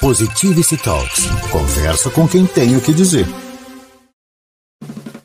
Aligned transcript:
Positivity 0.00 0.78
Talks. 0.78 1.26
Conversa 1.52 2.10
com 2.10 2.26
quem 2.26 2.46
tem 2.46 2.74
o 2.74 2.80
que 2.80 2.90
dizer. 2.90 3.26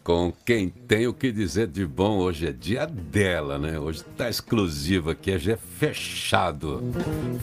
Com 0.04 0.34
quem 0.46 0.68
tem 0.68 1.08
o 1.08 1.14
que 1.14 1.32
dizer 1.32 1.68
de 1.68 1.86
bom, 1.86 2.18
hoje 2.18 2.48
é 2.48 2.52
dia 2.52 2.86
dela, 2.86 3.58
né? 3.58 3.80
Hoje 3.80 4.04
tá 4.18 4.30
exclusivo 4.30 5.12
aqui, 5.12 5.34
hoje 5.34 5.54
é 5.54 5.56
fechado. 5.56 6.84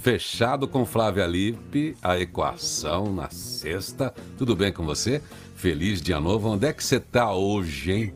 Fechado 0.03 0.69
com 0.69 0.85
Flávia 0.85 1.27
Lippe, 1.27 1.97
a 2.03 2.21
equação 2.21 3.11
na 3.11 3.31
sexta. 3.31 4.13
Tudo 4.37 4.55
bem 4.55 4.71
com 4.71 4.85
você? 4.85 5.23
Feliz 5.55 6.03
dia 6.03 6.21
novo. 6.21 6.51
Onde 6.51 6.67
é 6.67 6.73
que 6.75 6.85
você 6.85 7.01
tá 7.01 7.33
hoje, 7.33 7.93
hein? 7.93 8.15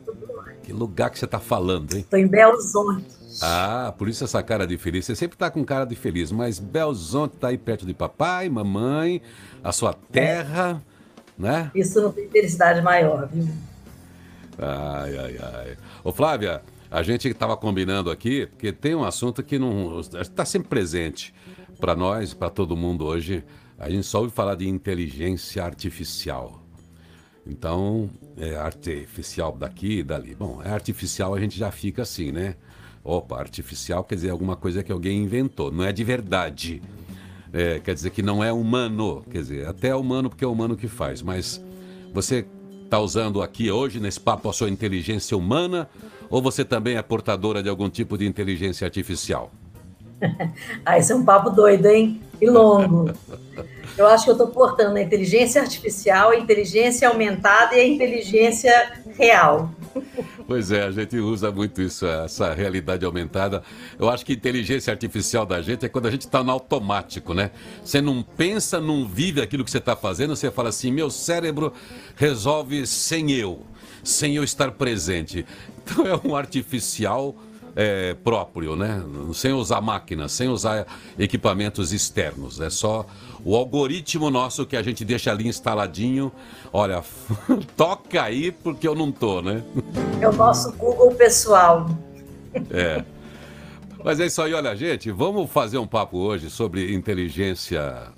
Que 0.61 0.71
lugar 0.71 1.09
que 1.09 1.17
você 1.17 1.25
tá 1.25 1.39
falando, 1.39 1.95
hein? 1.95 2.05
Tô 2.07 2.17
em 2.17 2.27
Belzonte. 2.27 3.16
Ah, 3.41 3.93
por 3.97 4.09
isso 4.09 4.23
essa 4.23 4.41
cara 4.41 4.65
de 4.65 4.77
feliz. 4.77 5.05
Você 5.05 5.15
sempre 5.15 5.37
tá 5.37 5.49
com 5.49 5.63
cara 5.63 5.85
de 5.85 5.95
feliz, 5.95 6.31
mas 6.31 6.59
Belzonte 6.59 7.37
tá 7.37 7.49
aí 7.49 7.57
perto 7.57 7.85
de 7.85 7.93
papai, 7.93 8.49
mamãe, 8.49 9.21
a 9.63 9.71
sua 9.71 9.93
terra, 9.93 10.81
né? 11.37 11.71
Isso 11.75 12.01
não 12.01 12.11
tem 12.11 12.29
felicidade 12.29 12.81
maior, 12.81 13.27
viu? 13.27 13.47
Ai, 14.57 15.17
ai, 15.17 15.37
ai. 15.37 15.77
Ô, 16.03 16.11
Flávia, 16.11 16.63
a 16.89 17.03
gente 17.03 17.27
estava 17.27 17.55
combinando 17.55 18.09
aqui, 18.09 18.47
porque 18.47 18.71
tem 18.71 18.95
um 18.95 19.03
assunto 19.03 19.43
que 19.43 19.59
não 19.59 19.99
está 19.99 20.43
sempre 20.45 20.67
presente 20.67 21.33
para 21.79 21.95
nós, 21.95 22.33
para 22.33 22.49
todo 22.49 22.75
mundo 22.75 23.05
hoje. 23.05 23.43
A 23.77 23.89
gente 23.89 24.07
só 24.07 24.21
ouve 24.21 24.33
falar 24.33 24.55
de 24.55 24.67
inteligência 24.67 25.63
artificial. 25.63 26.63
Então, 27.45 28.09
é 28.35 28.55
artificial 28.55 29.55
daqui 29.55 29.99
e 29.99 30.03
dali. 30.03 30.33
Bom, 30.33 30.61
é 30.63 30.69
artificial, 30.69 31.35
a 31.35 31.39
gente 31.39 31.57
já 31.57 31.71
fica 31.71 32.01
assim, 32.01 32.31
né? 32.31 32.55
Opa, 33.07 33.39
artificial 33.39 34.03
quer 34.03 34.15
dizer 34.15 34.31
alguma 34.31 34.57
coisa 34.57 34.83
que 34.83 34.91
alguém 34.91 35.23
inventou, 35.23 35.71
não 35.71 35.85
é 35.85 35.93
de 35.93 36.03
verdade. 36.03 36.81
É, 37.53 37.79
quer 37.79 37.93
dizer 37.93 38.09
que 38.09 38.21
não 38.21 38.43
é 38.43 38.51
humano, 38.51 39.23
quer 39.31 39.37
dizer, 39.37 39.65
até 39.65 39.87
é 39.87 39.95
humano 39.95 40.29
porque 40.29 40.43
é 40.43 40.47
humano 40.47 40.75
que 40.75 40.89
faz, 40.89 41.21
mas 41.21 41.63
você 42.13 42.45
está 42.83 42.99
usando 42.99 43.41
aqui 43.41 43.71
hoje 43.71 44.01
nesse 44.01 44.19
papo 44.19 44.49
a 44.49 44.53
sua 44.53 44.69
inteligência 44.69 45.37
humana 45.37 45.89
ou 46.29 46.41
você 46.41 46.65
também 46.65 46.97
é 46.97 47.01
portadora 47.01 47.63
de 47.63 47.69
algum 47.69 47.89
tipo 47.89 48.17
de 48.17 48.27
inteligência 48.27 48.83
artificial? 48.83 49.53
ah, 50.85 50.97
esse 50.97 51.13
é 51.13 51.15
um 51.15 51.23
papo 51.23 51.49
doido, 51.49 51.85
hein? 51.85 52.21
E 52.41 52.49
longo. 52.49 53.09
Eu 53.97 54.05
acho 54.05 54.25
que 54.25 54.29
eu 54.29 54.33
estou 54.33 54.49
portando 54.49 54.95
a 54.95 55.01
inteligência 55.01 55.59
artificial, 55.59 56.29
a 56.29 56.37
inteligência 56.37 57.09
aumentada 57.09 57.75
e 57.75 57.79
a 57.79 57.87
inteligência 57.87 58.71
real. 59.17 59.71
Pois 60.47 60.71
é, 60.71 60.83
a 60.83 60.91
gente 60.91 61.17
usa 61.17 61.51
muito 61.51 61.81
isso, 61.81 62.05
essa 62.05 62.53
realidade 62.53 63.05
aumentada. 63.05 63.63
Eu 63.99 64.09
acho 64.09 64.25
que 64.25 64.33
inteligência 64.33 64.91
artificial 64.91 65.45
da 65.45 65.61
gente 65.61 65.85
é 65.85 65.89
quando 65.89 66.07
a 66.07 66.11
gente 66.11 66.21
está 66.21 66.43
no 66.43 66.51
automático, 66.51 67.33
né? 67.33 67.51
Você 67.83 68.01
não 68.01 68.21
pensa, 68.23 68.79
não 68.79 69.07
vive 69.07 69.41
aquilo 69.41 69.63
que 69.63 69.71
você 69.71 69.77
está 69.77 69.95
fazendo, 69.95 70.35
você 70.35 70.51
fala 70.51 70.69
assim: 70.69 70.91
meu 70.91 71.09
cérebro 71.09 71.73
resolve 72.15 72.85
sem 72.87 73.31
eu, 73.31 73.65
sem 74.03 74.35
eu 74.35 74.43
estar 74.43 74.71
presente. 74.71 75.45
Então 75.87 76.05
é 76.05 76.27
um 76.27 76.35
artificial 76.35 77.33
é, 77.77 78.15
próprio, 78.15 78.75
né? 78.75 79.03
Sem 79.33 79.53
usar 79.53 79.79
máquinas, 79.81 80.31
sem 80.31 80.49
usar 80.49 80.87
equipamentos 81.17 81.93
externos. 81.93 82.59
É 82.59 82.71
só 82.71 83.05
o 83.47 83.55
algoritmo 83.55 84.29
nosso 84.29 84.65
que 84.65 84.75
a 84.75 84.83
gente 84.83 85.05
deixa 85.05 85.31
ali 85.31 85.47
instaladinho. 85.47 86.29
Olha, 86.73 87.01
toca 87.77 88.21
aí 88.21 88.51
porque 88.51 88.85
eu 88.85 88.93
não 88.93 89.09
tô, 89.09 89.41
né? 89.41 89.63
É 90.19 90.27
o 90.27 90.33
nosso 90.33 90.73
Google 90.73 91.15
pessoal. 91.15 91.89
É. 92.69 93.05
Mas 94.03 94.19
é 94.19 94.25
isso 94.25 94.41
aí, 94.41 94.53
olha, 94.53 94.75
gente, 94.75 95.09
vamos 95.11 95.49
fazer 95.49 95.77
um 95.77 95.87
papo 95.87 96.17
hoje 96.17 96.49
sobre 96.49 96.93
inteligência 96.93 98.09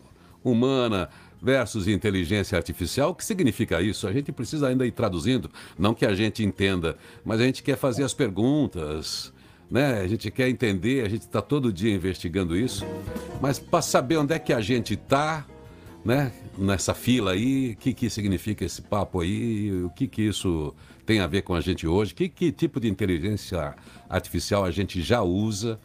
humana 0.44 1.08
versus 1.40 1.88
inteligência 1.88 2.58
artificial. 2.58 3.12
O 3.12 3.16
que 3.16 3.24
significa 3.24 3.84
isso? 3.84 4.08
A 4.08 4.12
gente 4.12 4.32
precisa 4.32 4.68
ainda 4.68 4.84
ir 4.84 4.92
traduzindo, 4.92 5.48
não 5.78 5.94
que 5.94 6.08
a 6.08 6.16
gente 6.16 6.44
entenda, 6.44 6.98
mas 7.24 7.40
a 7.40 7.44
gente 7.44 7.62
quer 7.62 7.78
fazer 7.78 8.04
as 8.04 8.16
perguntas, 8.16 9.32
né? 9.70 10.02
A 10.02 10.08
gente 10.08 10.32
quer 10.32 10.50
entender, 10.50 11.06
a 11.06 11.10
gente 11.10 11.22
está 11.22 11.42
todo 11.42 11.72
dia 11.72 11.94
investigando 11.94 12.58
isso, 12.58 12.86
mas 13.42 13.60
para 13.60 13.82
saber 13.82 14.18
onde 14.18 14.34
é 14.34 14.40
que 14.40 14.52
a 14.52 14.62
gente 14.62 14.96
está, 14.96 15.46
né? 16.04 16.32
Nessa 16.58 16.94
fila 16.94 17.32
aí, 17.32 17.72
o 17.72 17.78
que, 17.78 17.94
que 17.94 18.10
significa 18.10 18.66
esse 18.66 18.82
papo 18.82 19.22
aí, 19.22 19.72
o 19.84 19.90
que, 19.90 20.08
que 20.08 20.24
isso 20.24 20.74
tem 21.06 21.20
a 21.20 21.28
ver 21.28 21.44
com 21.44 21.54
a 21.54 21.62
gente 21.62 21.88
hoje, 21.88 22.14
que, 22.14 22.28
que 22.28 22.52
tipo 22.52 22.80
de 22.80 22.90
inteligência 22.90 23.76
artificial 24.10 24.66
a 24.66 24.72
gente 24.72 25.02
já 25.02 25.22
usa, 25.22 25.80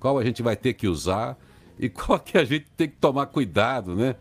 qual 0.00 0.18
a 0.18 0.24
gente 0.24 0.42
vai 0.42 0.56
ter 0.56 0.74
que 0.74 0.88
usar 0.88 1.36
e 1.78 1.88
qual 1.90 2.18
que 2.18 2.36
a 2.36 2.44
gente 2.44 2.66
tem 2.76 2.88
que 2.88 2.96
tomar 2.96 3.26
cuidado, 3.26 3.94
né? 3.94 4.16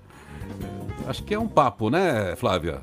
Acho 1.08 1.24
que 1.24 1.34
é 1.34 1.40
um 1.40 1.48
papo, 1.48 1.90
né, 1.90 2.36
Flávia? 2.36 2.82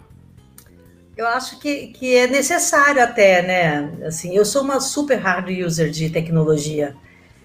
Eu 1.17 1.27
acho 1.27 1.59
que, 1.59 1.89
que 1.89 2.17
é 2.17 2.27
necessário 2.27 3.03
até, 3.03 3.43
né? 3.43 4.07
Assim, 4.07 4.35
eu 4.35 4.45
sou 4.45 4.63
uma 4.63 4.81
super 4.81 5.19
hard 5.19 5.49
user 5.51 5.91
de 5.91 6.09
tecnologia, 6.09 6.97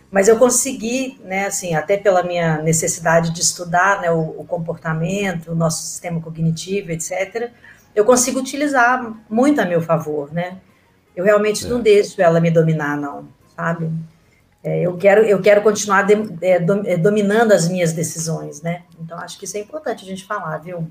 mas 0.10 0.30
eu 0.30 0.38
consegui, 0.38 1.20
né, 1.26 1.48
assim, 1.48 1.76
até 1.76 1.98
pela 1.98 2.24
minha 2.24 2.62
necessidade 2.62 3.32
de 3.32 3.42
estudar 3.42 4.02
né, 4.02 4.10
o, 4.10 4.36
o 4.40 4.46
comportamento, 4.46 5.52
o 5.52 5.56
nosso 5.56 5.86
sistema 5.86 6.22
cognitivo, 6.22 6.92
etc., 6.92 7.52
eu 7.94 8.06
consigo 8.06 8.40
utilizar 8.40 9.14
muito 9.30 9.60
a 9.60 9.66
meu 9.66 9.82
favor, 9.82 10.32
né? 10.32 10.60
Eu 11.16 11.26
realmente 11.26 11.66
é. 11.66 11.68
não 11.68 11.82
deixo 11.82 12.22
ela 12.22 12.40
me 12.40 12.52
dominar, 12.52 12.96
não, 12.96 13.28
sabe? 13.56 13.92
É, 14.64 14.82
eu, 14.82 14.96
quero, 14.98 15.24
eu 15.24 15.42
quero 15.42 15.62
continuar 15.62 16.04
de, 16.04 16.14
é, 16.42 16.64
é 16.86 16.98
dominando 16.98 17.54
as 17.54 17.68
minhas 17.68 17.94
decisões, 17.94 18.62
né? 18.62 18.84
Então, 19.02 19.18
acho 19.18 19.38
que 19.40 19.46
isso 19.46 19.58
é 19.58 19.62
importante 19.62 20.06
a 20.06 20.08
gente 20.08 20.26
falar, 20.26 20.58
viu? 20.60 20.88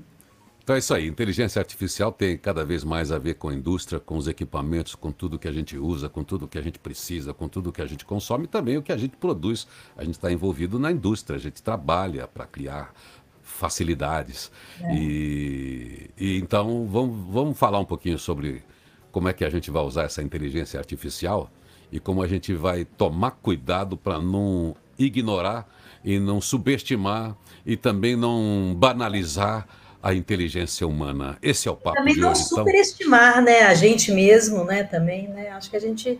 Então 0.67 0.75
é 0.75 0.79
isso 0.79 0.93
aí. 0.93 1.07
Inteligência 1.07 1.61
artificial 1.61 2.11
tem 2.11 2.37
cada 2.37 2.65
vez 2.65 2.83
mais 2.83 3.09
a 3.09 3.17
ver 3.17 3.35
com 3.35 3.47
a 3.47 3.53
indústria, 3.53 4.01
com 4.01 4.17
os 4.17 4.27
equipamentos, 4.27 4.95
com 4.95 5.13
tudo 5.13 5.39
que 5.39 5.47
a 5.47 5.51
gente 5.53 5.77
usa, 5.77 6.09
com 6.09 6.25
tudo 6.25 6.45
que 6.45 6.57
a 6.57 6.61
gente 6.61 6.77
precisa, 6.77 7.33
com 7.33 7.47
tudo 7.47 7.71
que 7.71 7.81
a 7.81 7.85
gente 7.85 8.03
consome 8.03 8.43
e 8.43 8.47
também 8.47 8.75
o 8.75 8.83
que 8.83 8.91
a 8.91 8.97
gente 8.97 9.15
produz. 9.15 9.65
A 9.95 10.03
gente 10.03 10.15
está 10.15 10.29
envolvido 10.29 10.77
na 10.77 10.91
indústria, 10.91 11.37
a 11.37 11.39
gente 11.39 11.63
trabalha 11.63 12.27
para 12.27 12.45
criar 12.45 12.93
facilidades. 13.41 14.51
É. 14.81 14.93
E, 14.93 16.09
e, 16.17 16.37
então 16.37 16.85
vamos, 16.85 17.33
vamos 17.33 17.57
falar 17.57 17.79
um 17.79 17.85
pouquinho 17.85 18.19
sobre 18.19 18.61
como 19.09 19.29
é 19.29 19.33
que 19.33 19.45
a 19.45 19.49
gente 19.49 19.71
vai 19.71 19.83
usar 19.83 20.03
essa 20.03 20.21
inteligência 20.21 20.77
artificial 20.77 21.49
e 21.89 21.97
como 21.97 22.21
a 22.21 22.27
gente 22.27 22.53
vai 22.53 22.83
tomar 22.83 23.31
cuidado 23.31 23.95
para 23.95 24.19
não 24.19 24.75
ignorar 24.99 25.65
e 26.03 26.19
não 26.19 26.41
subestimar 26.41 27.37
e 27.65 27.77
também 27.77 28.17
não 28.17 28.75
banalizar 28.77 29.65
a 30.07 30.13
inteligência 30.13 30.87
humana. 30.87 31.37
Esse 31.41 31.67
é 31.67 31.71
o 31.71 31.75
papo 31.75 31.97
Também 31.97 32.13
de 32.13 32.21
não 32.21 32.31
hoje. 32.31 32.43
Então. 32.45 32.59
superestimar, 32.59 33.31
então... 33.31 33.43
né, 33.43 33.63
a 33.63 33.73
gente 33.73 34.09
mesmo, 34.09 34.63
né, 34.63 34.83
também, 34.83 35.27
né, 35.27 35.49
acho 35.49 35.69
que 35.69 35.75
a 35.75 35.81
gente 35.81 36.17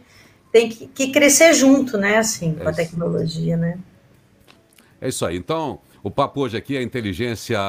tem 0.51 0.67
que, 0.67 0.87
que 0.87 1.07
crescer 1.09 1.53
junto, 1.53 1.97
né, 1.97 2.17
assim, 2.17 2.53
é 2.59 2.63
com 2.63 2.67
a 2.67 2.73
tecnologia, 2.73 3.55
né. 3.55 3.77
É 4.99 5.07
isso 5.07 5.25
aí. 5.25 5.37
Então, 5.37 5.79
o 6.03 6.11
papo 6.11 6.41
hoje 6.41 6.57
aqui 6.57 6.75
é 6.75 6.81
inteligência 6.81 7.59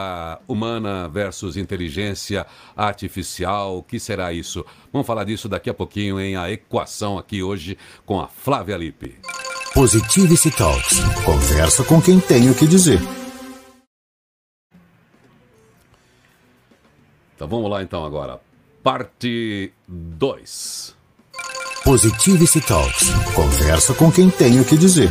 humana 0.49 1.06
versus 1.09 1.56
inteligência 1.56 2.45
artificial. 2.77 3.79
O 3.79 3.83
que 3.83 4.00
será 4.00 4.33
isso? 4.33 4.67
Vamos 4.93 5.06
falar 5.06 5.23
disso 5.23 5.49
daqui 5.49 5.71
a 5.71 5.75
pouquinho 5.75 6.19
em 6.19 6.35
A 6.35 6.50
Equação 6.50 7.17
aqui 7.17 7.45
hoje 7.45 7.79
com 8.05 8.19
a 8.19 8.27
Flávia 8.27 8.77
Lippe. 8.77 9.15
Positivity 9.73 10.50
Talks. 10.50 10.99
Conversa 11.25 11.85
com 11.85 12.00
quem 12.00 12.19
tem 12.19 12.50
o 12.50 12.55
que 12.55 12.67
dizer. 12.67 12.99
Então 17.38 17.47
vamos 17.47 17.71
lá 17.71 17.84
então 17.84 18.04
agora. 18.04 18.41
Parte 18.82 19.72
2. 19.87 20.97
Positivity 21.84 22.60
Talks. 22.60 23.10
Conversa 23.32 23.94
com 23.94 24.10
quem 24.10 24.28
tem 24.28 24.59
o 24.59 24.65
que 24.65 24.76
dizer. 24.76 25.09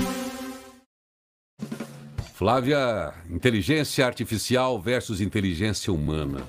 Flávia, 2.34 3.14
inteligência 3.30 4.06
artificial 4.06 4.78
versus 4.78 5.22
inteligência 5.22 5.94
humana. 5.94 6.44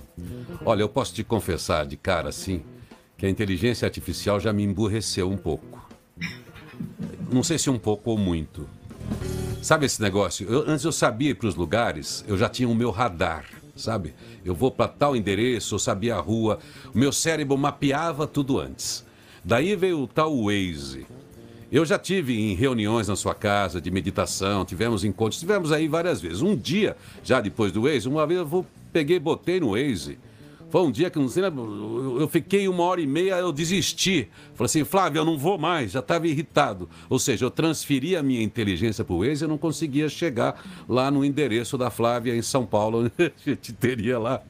Olha, 0.66 0.82
eu 0.82 0.88
posso 0.88 1.14
te 1.14 1.22
confessar 1.22 1.86
de 1.86 1.96
cara 1.96 2.30
assim 2.30 2.64
que 3.16 3.24
a 3.24 3.30
inteligência 3.30 3.86
artificial 3.86 4.40
já 4.40 4.52
me 4.52 4.64
emburreceu 4.64 5.30
um 5.30 5.36
pouco. 5.36 5.88
Não 7.30 7.44
sei 7.44 7.56
se 7.56 7.70
um 7.70 7.78
pouco 7.78 8.10
ou 8.10 8.18
muito. 8.18 8.68
Sabe 9.62 9.86
esse 9.86 10.02
negócio? 10.02 10.44
Eu, 10.50 10.64
antes 10.68 10.84
eu 10.84 10.90
sabia 10.90 11.30
ir 11.30 11.34
para 11.34 11.46
os 11.46 11.54
lugares, 11.54 12.24
eu 12.26 12.36
já 12.36 12.48
tinha 12.48 12.68
o 12.68 12.74
meu 12.74 12.90
radar 12.90 13.57
sabe? 13.78 14.14
Eu 14.44 14.54
vou 14.54 14.70
para 14.70 14.88
tal 14.88 15.16
endereço, 15.16 15.74
eu 15.74 15.78
sabia 15.78 16.16
a 16.16 16.20
rua. 16.20 16.58
O 16.94 16.98
meu 16.98 17.12
cérebro 17.12 17.56
mapeava 17.56 18.26
tudo 18.26 18.58
antes. 18.58 19.04
Daí 19.44 19.74
veio 19.76 20.00
o 20.00 20.06
tal 20.06 20.44
Waze. 20.44 21.06
Eu 21.70 21.84
já 21.84 21.98
tive 21.98 22.38
em 22.38 22.54
reuniões 22.54 23.08
na 23.08 23.16
sua 23.16 23.34
casa 23.34 23.80
de 23.80 23.90
meditação, 23.90 24.64
tivemos 24.64 25.04
encontros, 25.04 25.38
tivemos 25.38 25.70
aí 25.70 25.86
várias 25.86 26.20
vezes. 26.20 26.40
Um 26.40 26.56
dia, 26.56 26.96
já 27.22 27.40
depois 27.40 27.72
do 27.72 27.82
Waze, 27.82 28.08
uma 28.08 28.26
vez 28.26 28.40
eu 28.40 28.46
vou, 28.46 28.66
peguei, 28.92 29.18
botei 29.18 29.60
no 29.60 29.72
Waze 29.72 30.18
Foi 30.70 30.82
um 30.82 30.90
dia 30.90 31.08
que 31.10 31.18
não 31.18 31.28
sei, 31.28 31.42
eu 31.44 32.28
fiquei 32.28 32.68
uma 32.68 32.82
hora 32.84 33.00
e 33.00 33.06
meia, 33.06 33.36
eu 33.36 33.52
desisti. 33.52 34.28
Falei 34.54 34.66
assim, 34.66 34.84
Flávio, 34.84 35.20
eu 35.20 35.24
não 35.24 35.38
vou 35.38 35.56
mais, 35.56 35.92
já 35.92 36.00
estava 36.00 36.26
irritado. 36.26 36.88
Ou 37.08 37.18
seja, 37.18 37.46
eu 37.46 37.50
transferi 37.50 38.14
a 38.16 38.22
minha 38.22 38.42
inteligência 38.42 39.04
para 39.04 39.14
o 39.14 39.26
Waze 39.26 39.42
e 39.42 39.44
eu 39.44 39.48
não 39.48 39.58
conseguia 39.58 40.08
chegar 40.08 40.62
lá 40.88 41.10
no 41.10 41.24
endereço 41.24 41.78
da 41.78 41.90
Flávia 41.90 42.36
em 42.36 42.42
São 42.42 42.66
Paulo, 42.66 42.98
onde 43.08 43.12
a 43.18 43.50
gente 43.50 43.72
teria 43.72 44.18
lá 44.18 44.42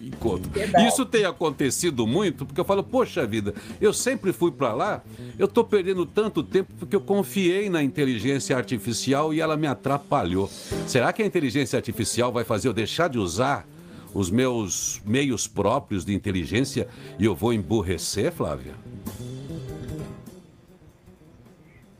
encontro. 0.00 0.50
Isso 0.86 1.04
tem 1.04 1.24
acontecido 1.24 2.06
muito, 2.06 2.46
porque 2.46 2.60
eu 2.60 2.64
falo, 2.64 2.82
poxa 2.82 3.26
vida, 3.26 3.54
eu 3.80 3.92
sempre 3.92 4.32
fui 4.32 4.50
para 4.50 4.72
lá, 4.72 5.02
eu 5.38 5.46
estou 5.46 5.64
perdendo 5.64 6.06
tanto 6.06 6.42
tempo 6.42 6.72
porque 6.78 6.96
eu 6.96 7.00
confiei 7.00 7.68
na 7.68 7.82
inteligência 7.82 8.56
artificial 8.56 9.34
e 9.34 9.40
ela 9.40 9.56
me 9.56 9.66
atrapalhou. 9.66 10.48
Será 10.86 11.12
que 11.12 11.22
a 11.22 11.26
inteligência 11.26 11.76
artificial 11.76 12.32
vai 12.32 12.44
fazer 12.44 12.68
eu 12.68 12.72
deixar 12.72 13.08
de 13.08 13.18
usar 13.18 13.66
os 14.14 14.30
meus 14.30 15.00
meios 15.04 15.46
próprios 15.46 16.04
de 16.04 16.14
inteligência 16.14 16.88
e 17.18 17.24
eu 17.24 17.34
vou 17.34 17.52
emburrecer, 17.52 18.32
Flávia? 18.32 18.74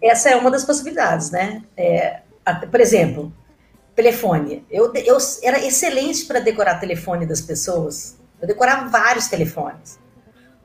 Essa 0.03 0.31
é 0.31 0.37
uma 0.37 0.51
das 0.51 0.65
possibilidades, 0.65 1.31
né? 1.31 1.63
É, 1.77 2.21
por 2.71 2.81
exemplo, 2.81 3.33
telefone. 3.95 4.65
Eu, 4.71 4.93
eu 4.95 5.19
era 5.43 5.65
excelente 5.65 6.25
para 6.25 6.41
decorar 6.41 6.77
telefone 6.81 7.27
das 7.27 7.41
pessoas. 7.41 8.19
Eu 8.41 8.49
decorava 8.49 8.89
vários 8.89 9.29
telefones. 9.29 9.99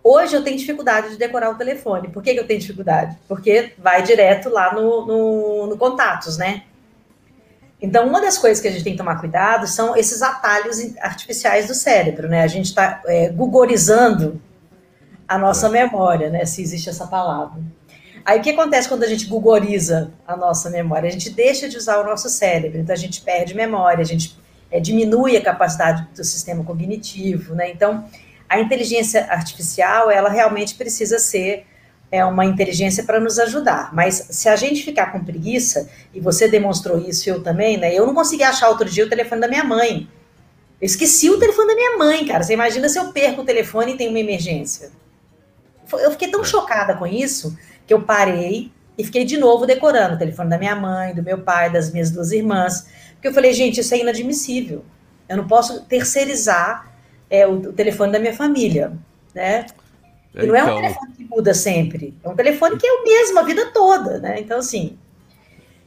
Hoje 0.02 0.36
eu 0.36 0.44
tenho 0.44 0.58
dificuldade 0.58 1.10
de 1.10 1.18
decorar 1.18 1.50
o 1.50 1.56
telefone. 1.56 2.08
Por 2.10 2.22
que, 2.22 2.34
que 2.34 2.40
eu 2.40 2.48
tenho 2.48 2.60
dificuldade? 2.60 3.18
Porque 3.28 3.74
vai 3.78 4.04
direto 4.04 4.50
lá 4.50 4.74
no, 4.74 5.06
no, 5.06 5.68
no, 5.68 5.78
contatos, 5.78 6.38
né? 6.38 6.64
Então, 7.82 8.08
uma 8.08 8.22
das 8.22 8.38
coisas 8.38 8.62
que 8.62 8.68
a 8.68 8.72
gente 8.72 8.84
tem 8.84 8.94
que 8.94 8.98
tomar 8.98 9.20
cuidado 9.20 9.68
são 9.68 9.96
esses 9.96 10.22
atalhos 10.22 10.78
artificiais 11.00 11.68
do 11.68 11.76
cérebro, 11.76 12.28
né? 12.28 12.42
A 12.42 12.48
gente 12.48 12.66
está 12.68 13.02
é, 13.06 13.30
gugorizando 13.30 14.42
a 15.28 15.38
nossa 15.38 15.70
memória, 15.70 16.30
né? 16.30 16.46
Se 16.46 16.62
existe 16.62 16.90
essa 16.90 17.06
palavra. 17.08 17.62
Aí 18.26 18.40
o 18.40 18.42
que 18.42 18.50
acontece 18.50 18.90
quando 18.90 19.04
a 19.04 19.08
gente 19.08 19.28
gugoriza 19.28 20.12
a 20.28 20.36
nossa 20.36 20.70
memória? 20.70 21.08
A 21.08 21.12
gente 21.12 21.30
deixa 21.30 21.70
de 21.70 21.78
usar 21.78 22.00
o 22.00 22.04
nosso 22.04 22.28
cérebro, 22.28 22.80
então 22.80 22.94
a 22.94 22.98
gente 22.98 23.22
perde 23.22 23.54
memória, 23.54 24.02
a 24.02 24.06
gente 24.06 24.36
é, 24.72 24.80
diminui 24.80 25.38
a 25.38 25.42
capacidade 25.44 26.08
do 26.16 26.24
sistema 26.24 26.64
cognitivo, 26.64 27.54
né? 27.54 27.70
Então, 27.70 28.06
a 28.50 28.60
inteligência 28.60 29.28
artificial, 29.30 30.10
ela 30.10 30.30
realmente 30.30 30.76
precisa 30.76 31.20
ser 31.20 31.68
é, 32.16 32.24
uma 32.24 32.46
inteligência 32.46 33.04
para 33.04 33.20
nos 33.20 33.38
ajudar. 33.38 33.94
Mas 33.94 34.28
se 34.30 34.48
a 34.48 34.56
gente 34.56 34.84
ficar 34.84 35.12
com 35.12 35.22
preguiça, 35.22 35.90
e 36.14 36.20
você 36.22 36.48
demonstrou 36.48 36.98
isso, 36.98 37.30
eu 37.30 37.44
também, 37.44 37.78
né? 37.78 37.94
Eu 37.94 38.08
não 38.08 38.14
consegui 38.14 38.44
achar 38.44 38.70
outro 38.70 38.90
dia 38.90 39.06
o 39.06 39.10
telefone 39.10 39.42
da 39.42 39.50
minha 39.50 39.66
mãe. 39.66 40.08
Eu 40.82 40.86
esqueci 40.86 41.30
o 41.30 41.38
telefone 41.38 41.68
da 41.68 41.76
minha 41.76 41.98
mãe, 41.98 42.26
cara. 42.26 42.42
Você 42.42 42.54
imagina 42.54 42.88
se 42.88 42.98
eu 42.98 43.12
perco 43.12 43.42
o 43.42 43.46
telefone 43.46 43.94
e 43.94 43.98
tem 43.98 44.08
uma 44.08 44.20
emergência. 44.20 44.92
Eu 45.92 46.12
fiquei 46.12 46.30
tão 46.30 46.42
chocada 46.44 46.96
com 46.96 47.06
isso 47.06 47.58
que 47.86 47.94
eu 47.94 48.02
parei 48.02 48.72
e 48.98 49.04
fiquei 49.04 49.26
de 49.26 49.38
novo 49.38 49.66
decorando 49.66 50.16
o 50.16 50.18
telefone 50.18 50.50
da 50.50 50.58
minha 50.58 50.76
mãe, 50.76 51.14
do 51.14 51.22
meu 51.22 51.40
pai, 51.40 51.70
das 51.70 51.92
minhas 51.92 52.10
duas 52.10 52.32
irmãs, 52.32 52.88
porque 53.14 53.28
eu 53.28 53.34
falei, 53.34 53.52
gente, 53.52 53.82
isso 53.82 53.94
é 53.94 54.00
inadmissível. 54.00 54.86
Eu 55.28 55.36
não 55.36 55.48
posso 55.48 55.82
terceirizar 55.82 56.94
é, 57.30 57.46
o, 57.46 57.56
o 57.56 57.74
telefone 57.74 58.14
da 58.14 58.20
minha 58.20 58.34
família, 58.34 58.94
né? 59.34 59.66
E 60.36 60.46
não 60.46 60.56
é 60.56 60.64
um 60.64 60.68
então. 60.68 60.82
telefone 60.82 61.14
que 61.14 61.24
muda 61.24 61.54
sempre, 61.54 62.14
é 62.24 62.30
um 62.30 62.36
telefone 62.36 62.78
que 62.78 62.86
é 62.86 62.92
o 62.92 63.04
mesmo 63.04 63.40
a 63.40 63.44
vida 63.44 63.72
toda, 63.72 64.20
né? 64.20 64.40
Então, 64.40 64.60
assim, 64.60 64.98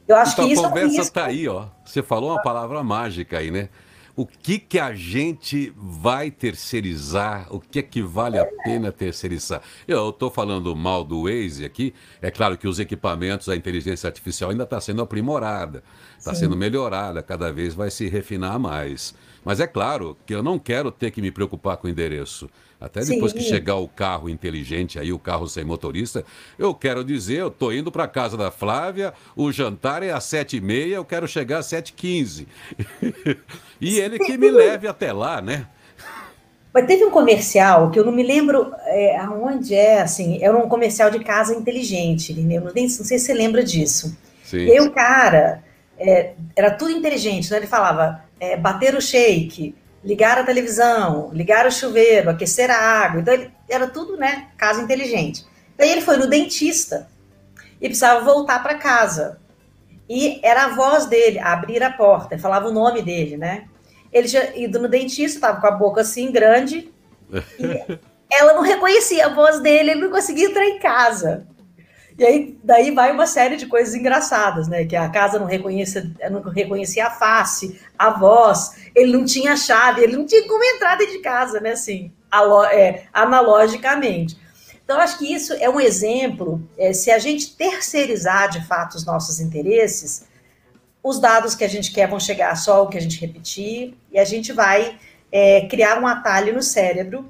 eu 0.07 0.15
acho 0.15 0.33
então, 0.33 0.45
que 0.45 0.53
isso 0.53 0.65
a 0.65 0.69
conversa 0.69 1.01
está 1.01 1.25
aí, 1.25 1.47
ó. 1.47 1.67
Você 1.85 2.01
falou 2.01 2.31
uma 2.31 2.41
palavra 2.41 2.83
mágica 2.83 3.37
aí, 3.37 3.51
né? 3.51 3.69
o 4.19 4.25
que 4.25 4.59
que 4.59 4.77
a 4.77 4.93
gente 4.93 5.71
vai 5.77 6.29
terceirizar, 6.29 7.47
o 7.49 7.57
que 7.57 7.79
é 7.79 7.81
que 7.81 8.01
vale 8.01 8.37
a 8.37 8.45
pena 8.65 8.91
terceirizar. 8.91 9.61
Eu 9.87 10.09
estou 10.09 10.29
falando 10.29 10.75
mal 10.75 11.05
do 11.05 11.23
Waze 11.23 11.63
aqui, 11.63 11.93
é 12.21 12.29
claro 12.29 12.57
que 12.57 12.67
os 12.67 12.79
equipamentos, 12.79 13.47
a 13.47 13.55
inteligência 13.55 14.07
artificial 14.07 14.49
ainda 14.49 14.65
está 14.65 14.81
sendo 14.81 15.01
aprimorada, 15.01 15.81
está 16.17 16.35
sendo 16.35 16.57
melhorada, 16.57 17.23
cada 17.23 17.49
vez 17.53 17.73
vai 17.73 17.89
se 17.89 18.09
refinar 18.09 18.59
mais. 18.59 19.15
Mas 19.43 19.59
é 19.59 19.67
claro 19.67 20.17
que 20.25 20.33
eu 20.33 20.43
não 20.43 20.59
quero 20.59 20.91
ter 20.91 21.11
que 21.11 21.21
me 21.21 21.31
preocupar 21.31 21.77
com 21.77 21.87
o 21.87 21.89
endereço. 21.89 22.49
Até 22.79 23.01
depois 23.01 23.33
Sim. 23.33 23.39
que 23.39 23.43
chegar 23.43 23.75
o 23.75 23.89
carro 23.89 24.29
inteligente 24.29 24.97
aí, 24.97 25.11
o 25.11 25.19
carro 25.19 25.47
sem 25.47 25.65
motorista, 25.65 26.23
eu 26.57 26.73
quero 26.73 27.03
dizer, 27.03 27.39
eu 27.39 27.49
estou 27.49 27.73
indo 27.73 27.91
para 27.91 28.07
casa 28.07 28.37
da 28.37 28.49
Flávia, 28.49 29.13
o 29.35 29.51
jantar 29.51 30.01
é 30.01 30.11
às 30.11 30.23
sete 30.23 30.57
e 30.57 30.61
meia, 30.61 30.95
eu 30.95 31.03
quero 31.03 31.27
chegar 31.27 31.57
às 31.57 31.65
sete 31.65 31.89
e 31.89 31.93
quinze. 31.93 32.47
e 33.81 33.99
ele 33.99 34.17
que 34.17 34.37
me 34.37 34.49
leve 34.49 34.87
até 34.87 35.11
lá, 35.11 35.41
né? 35.41 35.67
Mas 36.73 36.85
teve 36.85 37.03
um 37.03 37.11
comercial 37.11 37.89
que 37.89 37.99
eu 37.99 38.05
não 38.05 38.13
me 38.13 38.23
lembro 38.23 38.71
é, 38.85 39.17
aonde 39.17 39.73
é, 39.73 40.01
assim, 40.01 40.41
era 40.41 40.55
um 40.55 40.69
comercial 40.69 41.09
de 41.09 41.19
casa 41.19 41.53
inteligente, 41.53 42.31
entendeu? 42.31 42.61
Não, 42.61 42.71
não 42.73 42.73
sei 42.87 42.87
se 42.87 43.19
você 43.19 43.33
lembra 43.33 43.63
disso. 43.63 44.15
Sim. 44.43 44.65
E 44.65 44.71
aí 44.71 44.79
o 44.79 44.91
cara, 44.91 45.63
é, 45.97 46.33
era 46.55 46.71
tudo 46.71 46.91
inteligente, 46.91 47.51
né? 47.51 47.57
Ele 47.57 47.67
falava, 47.67 48.23
é, 48.39 48.55
bater 48.55 48.95
o 48.95 49.01
shake, 49.01 49.75
ligar 50.03 50.37
a 50.37 50.43
televisão, 50.43 51.29
ligar 51.33 51.65
o 51.65 51.71
chuveiro, 51.71 52.29
aquecer 52.29 52.69
a 52.71 52.77
água. 52.77 53.21
Então, 53.21 53.33
ele, 53.33 53.51
era 53.69 53.87
tudo, 53.87 54.17
né, 54.17 54.47
casa 54.57 54.81
inteligente. 54.81 55.45
Daí 55.77 55.89
ele 55.89 56.01
foi 56.01 56.17
no 56.17 56.27
dentista 56.27 57.07
e 57.81 57.87
precisava 57.87 58.23
voltar 58.23 58.61
para 58.61 58.75
casa. 58.75 59.39
E 60.09 60.39
era 60.43 60.65
a 60.65 60.75
voz 60.75 61.05
dele, 61.05 61.39
abrir 61.39 61.83
a 61.83 61.91
porta, 61.91 62.37
falava 62.37 62.67
o 62.67 62.73
nome 62.73 63.01
dele, 63.01 63.37
né? 63.37 63.65
Ele 64.11 64.27
tinha 64.27 64.57
ido 64.57 64.79
no 64.79 64.87
dentista, 64.87 65.37
estava 65.37 65.61
com 65.61 65.67
a 65.67 65.71
boca 65.71 66.01
assim 66.01 66.31
grande, 66.31 66.91
e 67.59 67.99
ela 68.31 68.53
não 68.53 68.61
reconhecia 68.61 69.27
a 69.27 69.33
voz 69.33 69.59
dele, 69.59 69.91
ele 69.91 70.01
não 70.01 70.09
conseguia 70.09 70.47
entrar 70.47 70.65
em 70.65 70.79
casa. 70.79 71.45
E 72.19 72.25
aí, 72.25 72.59
daí 72.61 72.91
vai 72.91 73.13
uma 73.13 73.25
série 73.25 73.55
de 73.55 73.65
coisas 73.65 73.95
engraçadas, 73.95 74.67
né? 74.67 74.83
Que 74.83 74.95
a 74.97 75.07
casa 75.07 75.39
não 75.39 75.45
reconhecia, 75.45 76.11
não 76.29 76.41
reconhecia 76.41 77.07
a 77.07 77.11
face, 77.11 77.79
a 77.97 78.09
voz, 78.09 78.91
ele 78.93 79.13
não 79.13 79.23
tinha 79.23 79.55
chave, 79.55 80.03
ele 80.03 80.17
não 80.17 80.25
tinha 80.25 80.45
como 80.45 80.61
entrar 80.61 80.97
dentro 80.97 81.13
de 81.13 81.21
casa, 81.21 81.61
né? 81.61 81.71
Assim, 81.71 82.11
é, 82.73 83.03
analogicamente. 83.13 84.37
Então, 84.83 84.99
acho 84.99 85.17
que 85.17 85.33
isso 85.33 85.53
é 85.53 85.69
um 85.69 85.79
exemplo. 85.79 86.61
É, 86.77 86.91
se 86.91 87.09
a 87.09 87.19
gente 87.19 87.55
terceirizar 87.55 88.49
de 88.49 88.67
fato 88.67 88.95
os 88.95 89.05
nossos 89.05 89.39
interesses, 89.39 90.25
os 91.01 91.19
dados 91.19 91.55
que 91.55 91.63
a 91.63 91.69
gente 91.69 91.93
quer 91.93 92.09
vão 92.09 92.19
chegar 92.19 92.53
só 92.57 92.79
ao 92.79 92.89
que 92.89 92.97
a 92.97 93.01
gente 93.01 93.17
repetir, 93.21 93.95
e 94.11 94.19
a 94.19 94.25
gente 94.25 94.51
vai 94.51 94.97
é, 95.31 95.65
criar 95.67 96.01
um 96.01 96.05
atalho 96.05 96.53
no 96.53 96.61
cérebro 96.61 97.29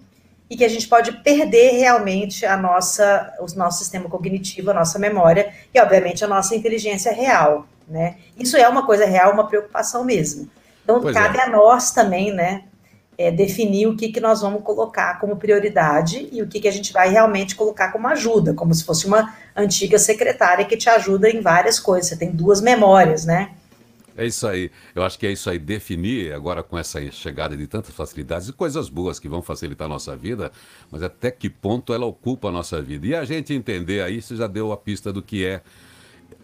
e 0.50 0.58
que 0.58 0.66
a 0.66 0.68
gente 0.68 0.88
pode 0.88 1.12
perder 1.24 1.74
realmente 1.78 2.46
a 2.46 2.58
nossa, 2.58 3.34
o 3.40 3.46
nosso 3.58 3.80
sistema 3.80 4.10
cognitivo, 4.10 4.72
a 4.72 4.74
nossa 4.74 4.98
memória 4.98 5.54
e, 5.74 5.80
obviamente, 5.80 6.26
a 6.26 6.28
nossa 6.28 6.56
inteligência 6.56 7.14
real, 7.14 7.68
né? 7.88 8.16
Isso 8.38 8.58
é 8.58 8.68
uma 8.68 8.86
coisa 8.86 9.06
real, 9.06 9.32
uma 9.32 9.48
preocupação 9.48 10.04
mesmo. 10.04 10.50
Então, 10.84 11.00
pois 11.02 11.14
cabe 11.14 11.38
é. 11.38 11.44
a 11.44 11.50
nós 11.50 11.92
também, 11.92 12.34
né, 12.34 12.64
é, 13.16 13.30
definir 13.30 13.86
o 13.86 13.96
que, 13.96 14.10
que 14.10 14.20
nós 14.20 14.42
vamos 14.42 14.64
colocar 14.64 15.20
como 15.20 15.36
prioridade 15.36 16.30
e 16.32 16.42
o 16.42 16.48
que, 16.48 16.62
que 16.62 16.68
a 16.68 16.72
gente 16.72 16.94
vai 16.94 17.10
realmente 17.10 17.54
colocar 17.56 17.92
como 17.92 18.08
ajuda, 18.08 18.54
como 18.54 18.74
se 18.74 18.84
fosse 18.84 19.06
uma 19.06 19.36
antiga 19.56 20.00
secretária 20.00 20.66
que 20.66 20.78
te 20.78 20.90
ajuda 20.90 21.30
em 21.30 21.42
várias 21.42 21.80
coisas. 21.80 22.08
Você 22.08 22.18
tem 22.18 22.32
duas 22.32 22.62
memórias, 22.62 23.26
né? 23.26 23.52
É 24.20 24.26
isso 24.26 24.46
aí. 24.46 24.70
Eu 24.94 25.02
acho 25.02 25.18
que 25.18 25.26
é 25.26 25.32
isso 25.32 25.50
aí. 25.50 25.58
Definir 25.58 26.34
agora 26.34 26.62
com 26.62 26.78
essa 26.78 27.00
chegada 27.10 27.56
de 27.56 27.66
tantas 27.68 27.96
facilidades 27.96 28.50
e 28.50 28.54
coisas 28.54 28.90
boas 28.90 29.18
que 29.18 29.30
vão 29.30 29.42
facilitar 29.42 29.86
a 29.86 29.90
nossa 29.90 30.14
vida, 30.14 30.52
mas 30.92 31.02
até 31.02 31.32
que 31.32 31.50
ponto 31.50 31.94
ela 31.94 32.06
ocupa 32.06 32.50
a 32.50 32.52
nossa 32.52 32.82
vida. 32.82 33.08
E 33.08 33.16
a 33.16 33.24
gente 33.24 33.54
entender 33.54 34.04
aí, 34.04 34.22
você 34.22 34.36
já 34.36 34.46
deu 34.46 34.74
a 34.74 34.78
pista 34.78 35.14
do 35.14 35.22
que 35.22 35.46
é 35.46 35.62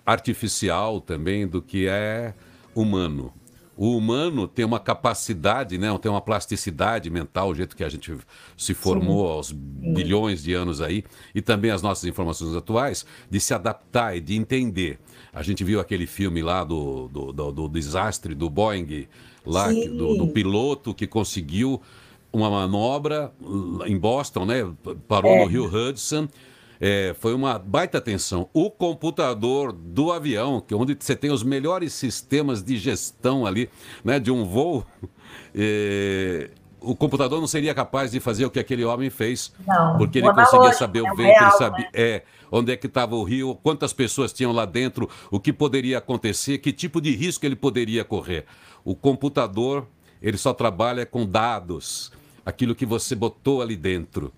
artificial 0.06 1.02
também, 1.02 1.46
do 1.46 1.62
que 1.62 1.86
é 1.86 2.34
humano. 2.74 3.34
O 3.78 3.98
humano 3.98 4.48
tem 4.48 4.64
uma 4.64 4.80
capacidade, 4.80 5.78
né, 5.78 5.96
tem 6.02 6.10
uma 6.10 6.22
plasticidade 6.22 7.10
mental, 7.10 7.50
o 7.50 7.56
jeito 7.56 7.76
que 7.76 7.84
a 7.84 7.90
gente 7.90 8.16
se 8.56 8.74
formou 8.74 9.26
Sim. 9.26 9.34
aos 9.34 9.52
bilhões 9.52 10.42
de 10.42 10.54
anos 10.54 10.80
aí, 10.80 11.04
e 11.34 11.42
também 11.42 11.72
as 11.72 11.82
nossas 11.82 12.06
informações 12.06 12.56
atuais, 12.56 13.06
de 13.30 13.40
se 13.40 13.54
adaptar 13.54 14.16
e 14.16 14.22
de 14.22 14.36
entender. 14.36 14.98
A 15.34 15.44
gente 15.44 15.64
viu 15.64 15.82
aquele 15.82 16.08
filme 16.08 16.42
lá 16.42 16.64
do, 16.64 17.10
do, 17.10 17.34
do, 17.34 17.52
do 17.52 17.68
desastre 17.68 18.34
do 18.34 18.50
Boeing, 18.50 19.08
lá 19.46 19.70
do, 19.72 20.16
do, 20.16 20.28
piloto 20.28 20.94
que 20.94 21.06
conseguiu 21.06 21.82
uma 22.32 22.50
manobra 22.50 23.32
em 23.86 23.98
Boston, 23.98 24.46
né? 24.46 24.74
Parou 25.08 25.32
é. 25.32 25.40
no 25.44 25.46
Rio 25.46 25.66
Hudson. 25.66 26.30
É, 26.80 27.16
foi 27.20 27.34
uma 27.34 27.58
baita 27.58 27.98
atenção. 27.98 28.50
O 28.54 28.70
computador 28.70 29.72
do 29.72 30.12
avião, 30.12 30.60
que 30.60 30.74
é 30.74 30.78
onde 30.78 30.96
você 31.00 31.16
tem 31.16 31.32
os 31.32 31.44
melhores 31.44 31.94
sistemas 31.94 32.64
de 32.64 32.78
gestão 32.78 33.46
ali, 33.46 33.70
né, 34.04 34.20
de 34.20 34.32
um 34.32 34.46
voo, 34.46 34.86
é, 35.56 36.50
o 36.86 36.96
computador 36.96 37.40
não 37.40 37.48
seria 37.48 37.74
capaz 37.74 38.12
de 38.12 38.20
fazer 38.20 38.46
o 38.46 38.50
que 38.50 38.60
aquele 38.60 38.86
homem 38.86 39.10
fez, 39.10 39.52
não, 39.68 39.98
porque 39.98 40.20
ele 40.20 40.32
conseguia 40.32 40.74
saber 40.74 41.02
o 41.02 41.08
é 41.08 41.16
vento, 41.16 41.40
real, 41.40 41.50
ele 41.50 41.58
sabia 41.58 41.86
né? 41.86 41.92
é, 41.94 42.24
onde 42.52 42.72
é 42.72 42.78
que 42.78 42.88
estava 42.88 43.16
o 43.16 43.24
rio, 43.24 43.56
quantas 43.56 43.92
pessoas 43.92 44.32
tinham 44.32 44.52
lá 44.52 44.66
dentro, 44.66 45.10
o 45.32 45.40
que 45.40 45.52
poderia 45.52 45.98
acontecer, 45.98 46.60
que 46.60 46.72
tipo 46.72 47.02
de 47.02 47.16
risco 47.16 47.46
ele 47.46 47.56
poderia 47.56 48.04
correr. 48.04 48.46
O 48.84 48.96
computador, 48.96 49.88
ele 50.22 50.38
só 50.38 50.54
trabalha 50.54 51.06
com 51.06 51.26
dados. 51.26 52.12
aquilo 52.46 52.76
que 52.76 52.86
você 52.86 53.16
botou 53.16 53.60
ali 53.60 53.76
dentro. 53.76 54.32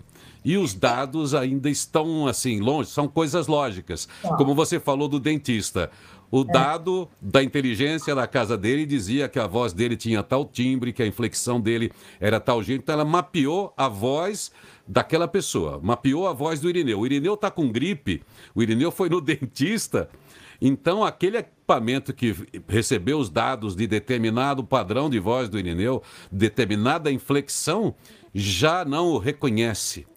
E 0.47 0.55
os 0.55 0.73
dados 0.73 1.35
ainda 1.35 1.69
estão 1.69 2.25
assim 2.25 2.61
longe, 2.61 2.89
são 2.89 3.05
coisas 3.05 3.47
lógicas. 3.47 4.07
Como 4.37 4.55
você 4.55 4.79
falou 4.79 5.09
do 5.09 5.19
dentista. 5.19 5.91
O 6.31 6.45
dado 6.45 7.09
da 7.21 7.43
inteligência 7.43 8.15
da 8.15 8.25
casa 8.25 8.57
dele 8.57 8.85
dizia 8.85 9.27
que 9.27 9.39
a 9.39 9.45
voz 9.45 9.73
dele 9.73 9.97
tinha 9.97 10.23
tal 10.23 10.45
timbre, 10.45 10.93
que 10.93 11.03
a 11.03 11.05
inflexão 11.05 11.59
dele 11.59 11.91
era 12.17 12.39
tal 12.39 12.63
jeito. 12.63 12.83
Então 12.83 12.93
ela 12.93 13.03
mapeou 13.03 13.73
a 13.75 13.89
voz 13.89 14.49
daquela 14.87 15.27
pessoa, 15.27 15.81
mapeou 15.83 16.25
a 16.25 16.31
voz 16.31 16.61
do 16.61 16.69
Irineu. 16.69 17.01
O 17.01 17.05
Irineu 17.05 17.33
está 17.33 17.51
com 17.51 17.69
gripe, 17.69 18.23
o 18.55 18.63
Irineu 18.63 18.89
foi 18.89 19.09
no 19.09 19.19
dentista. 19.19 20.09
Então, 20.61 21.03
aquele 21.03 21.39
equipamento 21.39 22.13
que 22.13 22.33
recebeu 22.69 23.19
os 23.19 23.29
dados 23.29 23.75
de 23.75 23.85
determinado 23.85 24.63
padrão 24.63 25.09
de 25.09 25.19
voz 25.19 25.49
do 25.49 25.59
Irineu, 25.59 26.01
determinada 26.31 27.11
inflexão, 27.11 27.93
já 28.33 28.85
não 28.85 29.07
o 29.07 29.17
reconhece 29.17 30.07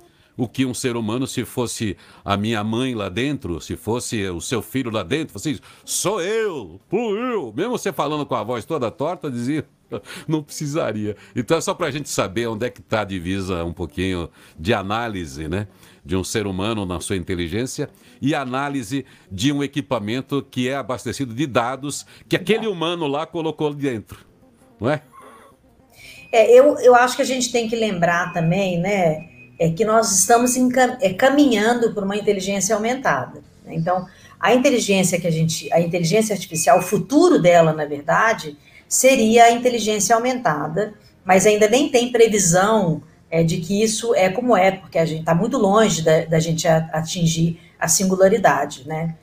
o 0.41 0.49
que 0.49 0.65
um 0.65 0.73
ser 0.73 0.97
humano, 0.97 1.27
se 1.27 1.45
fosse 1.45 1.99
a 2.25 2.35
minha 2.35 2.65
mãe 2.65 2.95
lá 2.95 3.11
dentro, 3.11 3.61
se 3.61 3.77
fosse 3.77 4.27
o 4.31 4.41
seu 4.41 4.63
filho 4.63 4.91
lá 4.91 5.03
dentro, 5.03 5.39
diz, 5.39 5.61
sou 5.85 6.23
eu, 6.23 6.81
sou 6.89 7.15
eu. 7.15 7.53
Mesmo 7.55 7.73
você 7.73 7.93
falando 7.93 8.25
com 8.25 8.35
a 8.35 8.43
voz 8.43 8.65
toda 8.65 8.91
torta, 8.91 9.31
dizia, 9.31 9.67
não 10.27 10.43
precisaria. 10.43 11.15
Então 11.37 11.59
é 11.59 11.61
só 11.61 11.75
para 11.75 11.89
a 11.89 11.91
gente 11.91 12.09
saber 12.09 12.47
onde 12.47 12.65
é 12.65 12.71
que 12.71 12.81
está 12.81 13.03
a 13.03 13.05
divisa 13.05 13.63
um 13.67 13.73
pouquinho 13.75 14.31
de 14.59 14.73
análise, 14.73 15.47
né? 15.47 15.69
De 16.03 16.17
um 16.17 16.25
ser 16.25 16.47
humano 16.47 16.87
na 16.87 17.01
sua 17.01 17.17
inteligência 17.17 17.91
e 18.23 18.35
análise 18.35 19.05
de 19.31 19.53
um 19.53 19.63
equipamento 19.63 20.43
que 20.51 20.71
é 20.71 20.77
abastecido 20.77 21.35
de 21.35 21.47
dados 21.47 22.07
que 22.27 22.35
aquele 22.35 22.67
humano 22.67 23.07
lá 23.07 23.27
colocou 23.27 23.75
dentro, 23.75 24.25
não 24.81 24.89
é? 24.89 25.03
É, 26.33 26.51
eu, 26.59 26.79
eu 26.79 26.95
acho 26.95 27.15
que 27.15 27.23
a 27.23 27.27
gente 27.27 27.53
tem 27.53 27.69
que 27.69 27.77
lembrar 27.77 28.33
também, 28.33 28.79
né? 28.79 29.40
É 29.61 29.69
que 29.69 29.85
nós 29.85 30.11
estamos 30.11 30.57
é, 31.03 31.13
caminhando 31.13 31.93
por 31.93 32.03
uma 32.03 32.17
inteligência 32.17 32.75
aumentada. 32.75 33.43
Né? 33.63 33.75
Então, 33.75 34.07
a 34.41 34.55
inteligência 34.55 35.21
que 35.21 35.27
a 35.27 35.31
gente, 35.31 35.71
a 35.71 35.79
inteligência 35.79 36.33
artificial, 36.33 36.79
o 36.79 36.83
futuro 36.83 37.39
dela, 37.39 37.75
na 37.75 37.85
verdade, 37.85 38.57
seria 38.89 39.45
a 39.45 39.51
inteligência 39.51 40.17
aumentada, 40.17 40.95
mas 41.23 41.47
ainda 41.47 41.69
nem 41.69 41.91
tem 41.91 42.11
previsão 42.11 43.03
é, 43.31 43.43
de 43.43 43.59
que 43.59 43.83
isso 43.83 44.15
é 44.15 44.31
como 44.31 44.57
é, 44.57 44.71
porque 44.71 44.99
a 44.99 45.05
gente 45.05 45.21
está 45.21 45.35
muito 45.35 45.59
longe 45.59 46.01
da, 46.01 46.25
da 46.25 46.41
gente 46.41 46.67
atingir 46.67 47.61
a 47.79 47.87
singularidade, 47.87 48.89
né? 48.89 49.15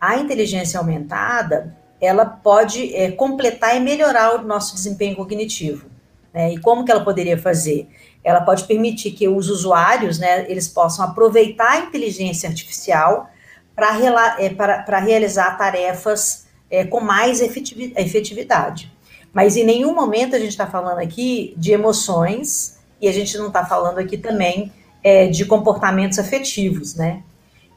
A 0.00 0.16
inteligência 0.16 0.78
aumentada, 0.78 1.74
ela 2.00 2.26
pode 2.26 2.94
é, 2.96 3.12
completar 3.12 3.76
e 3.76 3.80
melhorar 3.80 4.34
o 4.34 4.42
nosso 4.44 4.74
desempenho 4.74 5.14
cognitivo. 5.14 5.93
Né? 6.34 6.54
E 6.54 6.58
como 6.58 6.84
que 6.84 6.90
ela 6.90 7.04
poderia 7.04 7.38
fazer? 7.38 7.88
ela 8.24 8.40
pode 8.40 8.64
permitir 8.64 9.12
que 9.12 9.28
os 9.28 9.50
usuários, 9.50 10.18
né, 10.18 10.50
eles 10.50 10.66
possam 10.66 11.04
aproveitar 11.04 11.72
a 11.72 11.78
inteligência 11.80 12.48
artificial 12.48 13.28
para 13.76 13.90
é, 14.38 15.00
realizar 15.00 15.58
tarefas 15.58 16.46
é, 16.70 16.84
com 16.84 17.00
mais 17.00 17.40
efetividade. 17.42 18.90
Mas 19.32 19.56
em 19.56 19.64
nenhum 19.64 19.94
momento 19.94 20.34
a 20.34 20.38
gente 20.38 20.50
está 20.50 20.66
falando 20.66 20.98
aqui 21.00 21.54
de 21.58 21.72
emoções 21.72 22.78
e 23.00 23.08
a 23.08 23.12
gente 23.12 23.36
não 23.36 23.48
está 23.48 23.66
falando 23.66 23.98
aqui 23.98 24.16
também 24.16 24.72
é, 25.02 25.26
de 25.26 25.44
comportamentos 25.44 26.18
afetivos, 26.18 26.94
né? 26.94 27.22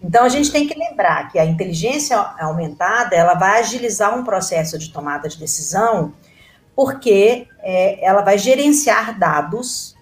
Então 0.01 0.23
a 0.23 0.29
gente 0.29 0.51
tem 0.51 0.67
que 0.67 0.77
lembrar 0.77 1.29
que 1.31 1.39
a 1.39 1.45
inteligência 1.45 2.15
aumentada 2.39 3.15
ela 3.15 3.33
vai 3.33 3.59
agilizar 3.59 4.17
um 4.17 4.23
processo 4.23 4.77
de 4.77 4.91
tomada 4.91 5.27
de 5.27 5.37
decisão, 5.37 6.13
porque 6.77 7.47
é, 7.63 8.05
ela 8.05 8.21
vai 8.21 8.37
gerenciar 8.37 9.17
dados 9.17 9.95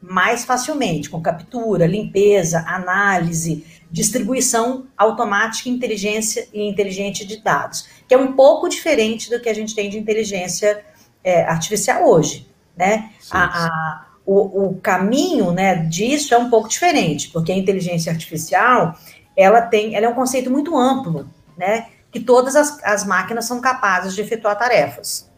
mais 0.00 0.44
facilmente, 0.44 1.10
com 1.10 1.20
captura, 1.20 1.88
limpeza, 1.88 2.64
análise, 2.68 3.66
distribuição 3.90 4.86
automática 4.96 5.68
inteligência 5.68 6.46
e 6.54 6.68
inteligente 6.68 7.26
de 7.26 7.42
dados, 7.42 7.88
que 8.06 8.14
é 8.14 8.16
um 8.16 8.34
pouco 8.34 8.68
diferente 8.68 9.28
do 9.28 9.40
que 9.40 9.48
a 9.48 9.54
gente 9.54 9.74
tem 9.74 9.90
de 9.90 9.98
inteligência 9.98 10.84
é, 11.24 11.42
artificial 11.42 12.08
hoje, 12.08 12.48
né? 12.76 13.10
Sim, 13.18 13.30
sim. 13.30 13.30
A, 13.32 13.66
a, 13.66 14.06
o, 14.24 14.66
o, 14.66 14.74
caminho, 14.76 15.50
né, 15.50 15.74
disso 15.74 16.32
é 16.32 16.38
um 16.38 16.48
pouco 16.48 16.68
diferente, 16.68 17.28
porque 17.30 17.50
a 17.50 17.56
inteligência 17.56 18.12
artificial, 18.12 18.96
ela 19.36 19.62
tem, 19.62 19.96
ela 19.96 20.06
é 20.06 20.08
um 20.08 20.14
conceito 20.14 20.48
muito 20.48 20.78
amplo, 20.78 21.28
né? 21.56 21.88
Que 22.12 22.20
todas 22.20 22.54
as, 22.54 22.78
as 22.84 23.04
máquinas 23.04 23.46
são 23.46 23.60
capazes 23.60 24.14
de 24.14 24.20
efetuar 24.20 24.56
tarefas. 24.56 25.28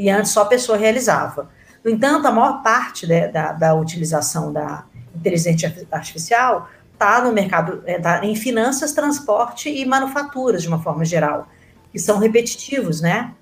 E 0.00 0.08
antes 0.08 0.32
só 0.32 0.40
a 0.42 0.46
pessoa 0.46 0.78
realizava. 0.78 1.50
No 1.84 1.90
entanto, 1.90 2.26
a 2.26 2.30
maior 2.30 2.62
parte 2.62 3.06
né, 3.06 3.28
da, 3.28 3.52
da, 3.52 3.74
utilização 3.74 4.50
da 4.50 4.84
inteligência 5.14 5.86
artificial 5.92 6.70
está 6.94 7.22
no 7.22 7.30
mercado, 7.32 7.82
é, 7.84 7.98
tá 7.98 8.24
em 8.24 8.34
finanças, 8.34 8.92
transporte 8.92 9.68
e 9.68 9.84
manufaturas, 9.84 10.62
de 10.62 10.68
uma 10.68 10.82
forma 10.82 11.04
geral, 11.04 11.46
que 11.92 11.98
são 11.98 12.18
repetitivos, 12.18 13.02
né? 13.02 13.34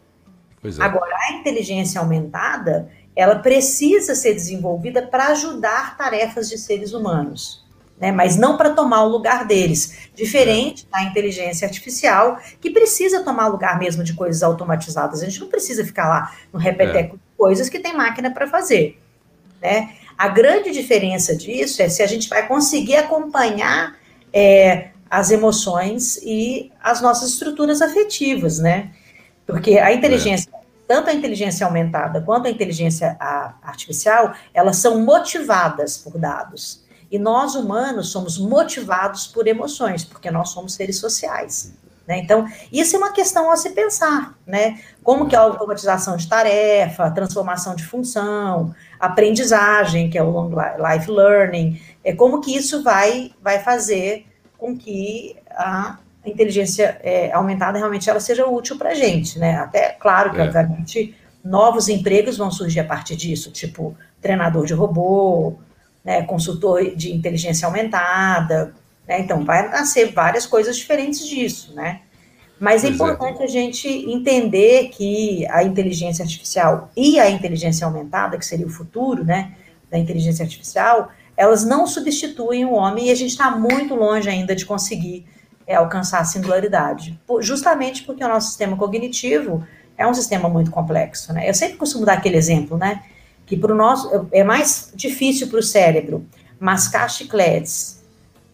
É. 0.65 0.83
Agora, 0.83 1.15
a 1.29 1.33
inteligência 1.35 2.01
aumentada, 2.01 2.91
ela 3.15 3.37
precisa 3.37 4.17
ser 4.17 4.35
desenvolvida 4.35 5.07
para 5.07 5.29
ajudar 5.29 5.97
tarefas 5.97 6.49
de 6.49 6.59
seres 6.59 6.93
humanos 6.93 7.68
né, 8.01 8.13
mas 8.13 8.37
não 8.37 8.57
para 8.57 8.71
tomar 8.71 9.03
o 9.03 9.09
lugar 9.09 9.47
deles. 9.47 10.09
Diferente 10.15 10.87
da 10.91 11.03
inteligência 11.03 11.67
artificial, 11.67 12.39
que 12.61 12.71
precisa 12.71 13.23
tomar 13.23 13.49
lugar 13.49 13.79
mesmo 13.79 14.05
de 14.05 14.15
coisas 14.15 14.43
automatizadas. 14.43 15.23
A 15.23 15.25
gente 15.25 15.41
não 15.41 15.49
precisa 15.49 15.85
ficar 15.85 16.09
lá 16.09 16.33
no 16.53 16.59
repeteco 16.59 17.17
é. 17.17 17.19
coisas 17.37 17.69
que 17.69 17.79
tem 17.79 17.97
máquina 17.97 18.31
para 18.31 18.47
fazer. 18.47 19.01
Né? 19.61 19.91
A 20.17 20.29
grande 20.29 20.71
diferença 20.71 21.37
disso 21.37 21.83
é 21.83 21.89
se 21.89 22.03
a 22.03 22.07
gente 22.07 22.29
vai 22.29 22.47
conseguir 22.47 22.97
acompanhar 22.97 23.97
é, 24.33 24.89
as 25.11 25.31
emoções 25.31 26.17
e 26.23 26.71
as 26.83 27.01
nossas 27.01 27.31
estruturas 27.31 27.81
afetivas, 27.81 28.59
né? 28.59 28.91
Porque 29.47 29.79
a 29.79 29.93
inteligência, 29.93 30.51
é. 30.53 30.59
tanto 30.87 31.09
a 31.09 31.15
inteligência 31.15 31.67
aumentada 31.67 32.21
quanto 32.21 32.47
a 32.47 32.51
inteligência 32.51 33.17
artificial, 33.63 34.35
elas 34.53 34.77
são 34.77 35.01
motivadas 35.01 35.97
por 35.97 36.19
dados. 36.19 36.87
E 37.11 37.19
nós, 37.19 37.55
humanos, 37.55 38.11
somos 38.11 38.39
motivados 38.39 39.27
por 39.27 39.47
emoções, 39.47 40.05
porque 40.05 40.31
nós 40.31 40.51
somos 40.51 40.75
seres 40.75 40.99
sociais. 40.99 41.73
Né? 42.09 42.19
Então, 42.21 42.47
isso 42.73 42.97
é 42.97 42.99
uma 42.99 43.13
questão 43.13 43.51
a 43.51 43.57
se 43.57 43.71
pensar, 43.71 44.35
né? 44.47 44.81
Como 45.05 45.29
que 45.29 45.37
a 45.37 45.41
automatização 45.41 46.17
de 46.17 46.27
tarefa, 46.27 47.11
transformação 47.11 47.75
de 47.77 47.85
função, 47.85 48.75
aprendizagem, 48.99 50.09
que 50.09 50.17
é 50.17 50.23
o 50.23 50.31
long 50.31 50.51
life 50.51 51.11
learning, 51.11 51.79
é 52.03 52.15
como 52.15 52.41
que 52.41 52.57
isso 52.57 52.83
vai, 52.83 53.33
vai 53.43 53.59
fazer 53.59 54.27
com 54.57 54.75
que 54.75 55.37
a 55.51 55.99
inteligência 56.25 56.99
é, 57.03 57.31
aumentada 57.31 57.77
realmente 57.77 58.09
ela 58.09 58.21
seja 58.21 58.47
útil 58.47 58.79
para 58.79 58.91
a 58.91 58.95
gente, 58.95 59.39
né? 59.39 59.57
Até, 59.57 59.91
claro 59.91 60.33
que, 60.33 60.41
é. 60.41 60.45
obviamente, 60.45 61.15
novos 61.45 61.91
empregos 61.91 62.39
vão 62.39 62.51
surgir 62.51 62.81
a 62.81 62.85
partir 62.85 63.17
disso, 63.17 63.51
tipo 63.51 63.95
treinador 64.21 64.65
de 64.65 64.73
robô, 64.73 65.59
né, 66.09 66.23
consultor 66.23 66.97
de 66.97 67.15
inteligência 67.15 67.67
aumentada, 67.67 68.75
né, 69.07 69.21
então 69.21 69.45
vai 69.45 69.69
nascer 69.69 70.11
várias 70.11 70.47
coisas 70.47 70.75
diferentes 70.75 71.27
disso, 71.27 71.75
né? 71.75 72.01
Mas 72.59 72.83
é 72.83 72.89
importante 72.89 73.43
a 73.43 73.47
gente 73.47 73.87
entender 73.87 74.89
que 74.89 75.47
a 75.51 75.63
inteligência 75.63 76.23
artificial 76.25 76.91
e 76.97 77.21
a 77.21 77.29
inteligência 77.29 77.87
aumentada, 77.87 78.39
que 78.39 78.47
seria 78.47 78.67
o 78.67 78.71
futuro, 78.71 79.23
né, 79.23 79.53
da 79.91 79.99
inteligência 79.99 80.43
artificial, 80.43 81.11
elas 81.37 81.63
não 81.63 81.87
substituem 81.87 82.65
o 82.65 82.73
homem 82.73 83.09
e 83.09 83.11
a 83.11 83.15
gente 83.15 83.31
está 83.31 83.51
muito 83.51 83.95
longe 83.95 84.31
ainda 84.31 84.57
de 84.57 84.65
conseguir 84.65 85.27
é, 85.67 85.75
alcançar 85.75 86.21
a 86.21 86.25
singularidade, 86.25 87.21
justamente 87.41 88.03
porque 88.03 88.25
o 88.25 88.29
nosso 88.29 88.49
sistema 88.49 88.79
cognitivo 88.79 89.63
é 89.97 90.07
um 90.07 90.15
sistema 90.15 90.49
muito 90.49 90.71
complexo, 90.71 91.35
né? 91.35 91.47
Eu 91.47 91.55
sempre 91.55 91.77
costumo 91.77 92.07
dar 92.07 92.15
aquele 92.15 92.39
exemplo, 92.39 92.79
né? 92.79 93.03
Que 93.49 93.57
para 93.57 93.73
o 93.73 93.77
nosso 93.77 94.29
é 94.31 94.45
mais 94.45 94.93
difícil 94.95 95.49
para 95.49 95.59
o 95.59 95.63
cérebro 95.63 96.25
mascar 96.61 97.09
chicletes 97.09 98.05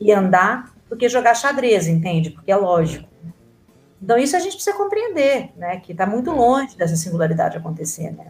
e 0.01 0.13
andar 0.13 0.73
do 0.89 0.97
que 0.97 1.09
jogar 1.09 1.35
xadrez, 1.35 1.89
entende? 1.89 2.31
Porque 2.31 2.53
é 2.53 2.57
lógico. 2.57 3.09
Então 4.01 4.17
isso 4.17 4.37
a 4.37 4.39
gente 4.39 4.55
precisa 4.55 4.77
compreender, 4.77 5.51
né? 5.57 5.81
Que 5.81 5.93
está 5.93 6.07
muito 6.07 6.31
longe 6.31 6.77
dessa 6.77 6.95
singularidade 6.95 7.57
acontecer, 7.57 8.13
né? 8.13 8.27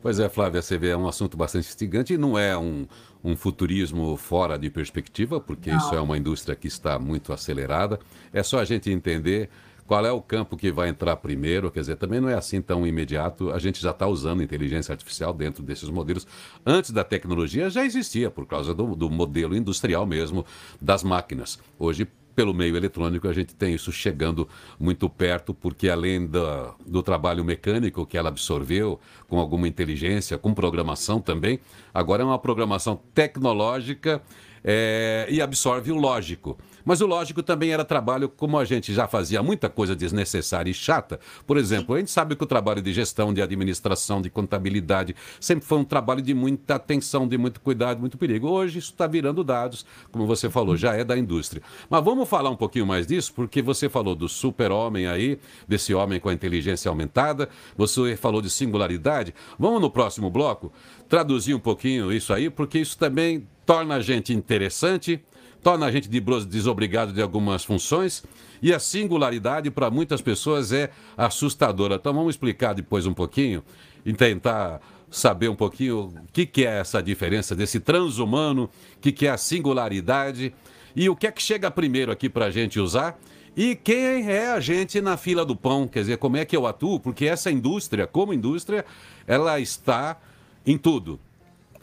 Pois 0.00 0.18
é, 0.18 0.30
Flávia, 0.30 0.62
você 0.62 0.78
vê, 0.78 0.90
é 0.90 0.96
um 0.96 1.06
assunto 1.06 1.36
bastante 1.36 1.68
instigante 1.68 2.14
e 2.14 2.18
não 2.18 2.38
é 2.38 2.56
um, 2.56 2.86
um 3.22 3.36
futurismo 3.36 4.16
fora 4.16 4.58
de 4.58 4.70
perspectiva, 4.70 5.38
porque 5.38 5.70
não. 5.70 5.76
isso 5.76 5.94
é 5.94 6.00
uma 6.00 6.16
indústria 6.16 6.56
que 6.56 6.68
está 6.68 6.98
muito 6.98 7.34
acelerada. 7.34 8.00
É 8.32 8.42
só 8.42 8.58
a 8.58 8.64
gente 8.64 8.90
entender 8.90 9.50
qual 9.90 10.06
é 10.06 10.12
o 10.12 10.22
campo 10.22 10.56
que 10.56 10.70
vai 10.70 10.88
entrar 10.88 11.16
primeiro? 11.16 11.68
Quer 11.68 11.80
dizer, 11.80 11.96
também 11.96 12.20
não 12.20 12.28
é 12.28 12.34
assim 12.34 12.62
tão 12.62 12.86
imediato. 12.86 13.50
A 13.50 13.58
gente 13.58 13.82
já 13.82 13.90
está 13.90 14.06
usando 14.06 14.40
inteligência 14.40 14.92
artificial 14.92 15.34
dentro 15.34 15.64
desses 15.64 15.88
modelos. 15.88 16.28
Antes 16.64 16.92
da 16.92 17.02
tecnologia 17.02 17.68
já 17.68 17.84
existia, 17.84 18.30
por 18.30 18.46
causa 18.46 18.72
do, 18.72 18.94
do 18.94 19.10
modelo 19.10 19.52
industrial 19.52 20.06
mesmo 20.06 20.46
das 20.80 21.02
máquinas. 21.02 21.58
Hoje 21.76 22.06
pelo 22.36 22.54
meio 22.54 22.76
eletrônico, 22.76 23.26
a 23.26 23.32
gente 23.32 23.52
tem 23.52 23.74
isso 23.74 23.90
chegando 23.90 24.48
muito 24.78 25.10
perto, 25.10 25.52
porque 25.52 25.88
além 25.88 26.24
do, 26.24 27.02
trabalho 27.02 27.44
mecânico 27.44 28.06
que 28.06 28.16
ela 28.16 28.28
absorveu, 28.28 29.00
com 29.26 29.40
alguma 29.40 29.66
inteligência, 29.66 30.38
com 30.38 30.54
programação 30.54 31.20
também, 31.20 31.58
agora 31.92 32.22
é 32.22 32.24
uma 32.24 32.38
programação 32.38 32.94
tecnológica 33.12 34.22
é, 34.62 35.26
e 35.28 35.40
absorve 35.40 35.90
o 35.90 35.96
lógico. 35.96 36.56
Mas 36.84 37.00
o 37.00 37.06
lógico 37.06 37.42
também 37.42 37.72
era 37.72 37.84
trabalho, 37.84 38.28
como 38.28 38.58
a 38.58 38.64
gente 38.64 38.92
já 38.92 39.06
fazia 39.06 39.42
muita 39.42 39.68
coisa 39.68 39.94
desnecessária 39.94 40.70
e 40.70 40.74
chata. 40.74 41.20
Por 41.46 41.56
exemplo, 41.56 41.94
a 41.94 41.98
gente 41.98 42.10
sabe 42.10 42.36
que 42.36 42.44
o 42.44 42.46
trabalho 42.46 42.82
de 42.82 42.92
gestão, 42.92 43.32
de 43.32 43.42
administração, 43.42 44.20
de 44.20 44.30
contabilidade, 44.30 45.14
sempre 45.40 45.66
foi 45.66 45.78
um 45.78 45.84
trabalho 45.84 46.22
de 46.22 46.34
muita 46.34 46.76
atenção, 46.76 47.26
de 47.26 47.36
muito 47.36 47.60
cuidado, 47.60 48.00
muito 48.00 48.18
perigo. 48.18 48.48
Hoje 48.48 48.78
isso 48.78 48.92
está 48.92 49.06
virando 49.06 49.44
dados, 49.44 49.84
como 50.10 50.26
você 50.26 50.48
falou, 50.48 50.76
já 50.76 50.94
é 50.94 51.04
da 51.04 51.16
indústria. 51.16 51.62
Mas 51.88 52.04
vamos 52.04 52.28
falar 52.28 52.50
um 52.50 52.56
pouquinho 52.56 52.86
mais 52.86 53.06
disso, 53.06 53.32
porque 53.34 53.62
você 53.62 53.88
falou 53.88 54.14
do 54.14 54.28
super-homem 54.28 55.06
aí, 55.06 55.38
desse 55.66 55.94
homem 55.94 56.20
com 56.20 56.28
a 56.28 56.32
inteligência 56.32 56.88
aumentada, 56.88 57.48
você 57.76 58.16
falou 58.16 58.40
de 58.40 58.50
singularidade. 58.50 59.34
Vamos 59.58 59.80
no 59.80 59.90
próximo 59.90 60.30
bloco 60.30 60.72
traduzir 61.08 61.54
um 61.54 61.58
pouquinho 61.58 62.12
isso 62.12 62.32
aí, 62.32 62.48
porque 62.48 62.78
isso 62.78 62.96
também 62.96 63.46
torna 63.66 63.96
a 63.96 64.00
gente 64.00 64.32
interessante 64.32 65.22
torna 65.62 65.86
a 65.86 65.92
gente 65.92 66.08
desobrigado 66.08 67.12
de 67.12 67.22
algumas 67.22 67.64
funções 67.64 68.22
e 68.62 68.72
a 68.72 68.78
singularidade 68.78 69.70
para 69.70 69.90
muitas 69.90 70.20
pessoas 70.20 70.72
é 70.72 70.90
assustadora. 71.16 71.96
Então 71.96 72.12
vamos 72.12 72.34
explicar 72.34 72.74
depois 72.74 73.06
um 73.06 73.14
pouquinho 73.14 73.62
e 74.04 74.12
tentar 74.12 74.80
saber 75.10 75.48
um 75.48 75.56
pouquinho 75.56 76.12
o 76.24 76.32
que, 76.32 76.46
que 76.46 76.64
é 76.64 76.78
essa 76.78 77.02
diferença 77.02 77.54
desse 77.54 77.80
transhumano, 77.80 78.64
o 78.64 79.00
que, 79.00 79.12
que 79.12 79.26
é 79.26 79.30
a 79.30 79.36
singularidade 79.36 80.54
e 80.94 81.08
o 81.08 81.16
que 81.16 81.26
é 81.26 81.32
que 81.32 81.42
chega 81.42 81.70
primeiro 81.70 82.12
aqui 82.12 82.28
para 82.28 82.46
a 82.46 82.50
gente 82.50 82.78
usar. 82.78 83.18
E 83.56 83.74
quem 83.74 84.30
é 84.30 84.48
a 84.52 84.60
gente 84.60 85.00
na 85.00 85.16
fila 85.16 85.44
do 85.44 85.56
pão? 85.56 85.88
Quer 85.88 86.00
dizer, 86.00 86.18
como 86.18 86.36
é 86.36 86.44
que 86.44 86.56
eu 86.56 86.66
atuo? 86.66 87.00
Porque 87.00 87.26
essa 87.26 87.50
indústria, 87.50 88.06
como 88.06 88.32
indústria, 88.32 88.84
ela 89.26 89.58
está 89.58 90.16
em 90.64 90.78
tudo. 90.78 91.18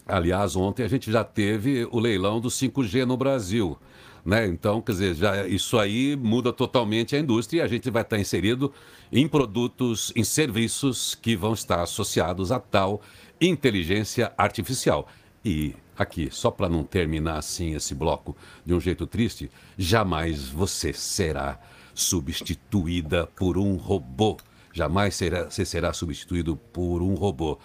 Aliás, 0.08 0.56
ontem 0.56 0.84
a 0.84 0.88
gente 0.88 1.12
já 1.12 1.24
teve 1.24 1.88
o 1.92 2.00
leilão 2.00 2.40
do 2.40 2.50
5G 2.50 3.06
no 3.06 3.18
Brasil. 3.18 3.78
Né? 4.24 4.46
Então, 4.46 4.82
quer 4.82 4.92
dizer, 4.92 5.16
já, 5.16 5.48
isso 5.48 5.78
aí 5.78 6.16
muda 6.16 6.52
totalmente 6.52 7.16
a 7.16 7.20
indústria 7.20 7.60
e 7.60 7.62
a 7.62 7.68
gente 7.68 7.90
vai 7.90 8.02
estar 8.02 8.20
inserido 8.20 8.74
em 9.12 9.28
produtos, 9.28 10.12
em 10.16 10.24
serviços 10.24 11.16
que 11.16 11.36
vão 11.36 11.54
estar 11.54 11.82
associados 11.82 12.52
a 12.52 12.60
tal 12.60 13.02
inteligência 13.40 14.34
artificial. 14.38 15.08
E 15.46 15.74
aqui, 15.98 16.30
só 16.32 16.52
para 16.52 16.68
não 16.68 16.84
terminar 16.84 17.38
assim 17.38 17.76
esse 17.76 17.96
bloco 17.96 18.36
de 18.66 18.74
um 18.74 18.80
jeito 18.80 19.08
triste, 19.08 19.50
jamais 19.78 20.50
você 20.50 20.92
será 20.92 21.60
substituída 21.94 23.28
por 23.28 23.58
um 23.58 23.76
robô. 23.76 24.38
Jamais 24.74 25.16
será, 25.16 25.46
você 25.46 25.66
será 25.66 25.94
substituído 25.94 26.56
por 26.56 27.02
um 27.02 27.16
robô. 27.16 27.58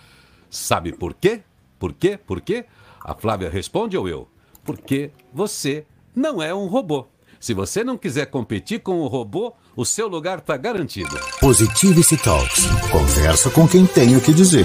Sabe 0.48 0.92
por 0.92 1.14
quê? 1.14 1.42
Por 1.82 1.92
quê? 1.92 2.16
Por 2.16 2.40
quê? 2.40 2.64
A 3.04 3.12
Flávia 3.12 3.50
responde 3.50 3.98
ou 3.98 4.08
eu? 4.08 4.28
Porque 4.62 5.10
você 5.34 5.84
não 6.14 6.40
é 6.40 6.54
um 6.54 6.68
robô. 6.68 7.08
Se 7.40 7.52
você 7.52 7.82
não 7.82 7.98
quiser 7.98 8.26
competir 8.26 8.78
com 8.78 9.00
o 9.00 9.08
robô, 9.08 9.52
o 9.74 9.84
seu 9.84 10.06
lugar 10.06 10.38
está 10.38 10.56
garantido. 10.56 11.18
Positivity 11.40 12.16
Talks. 12.18 12.66
Conversa 12.92 13.50
com 13.50 13.66
quem 13.66 13.84
tem 13.84 14.16
o 14.16 14.20
que 14.20 14.32
dizer 14.32 14.64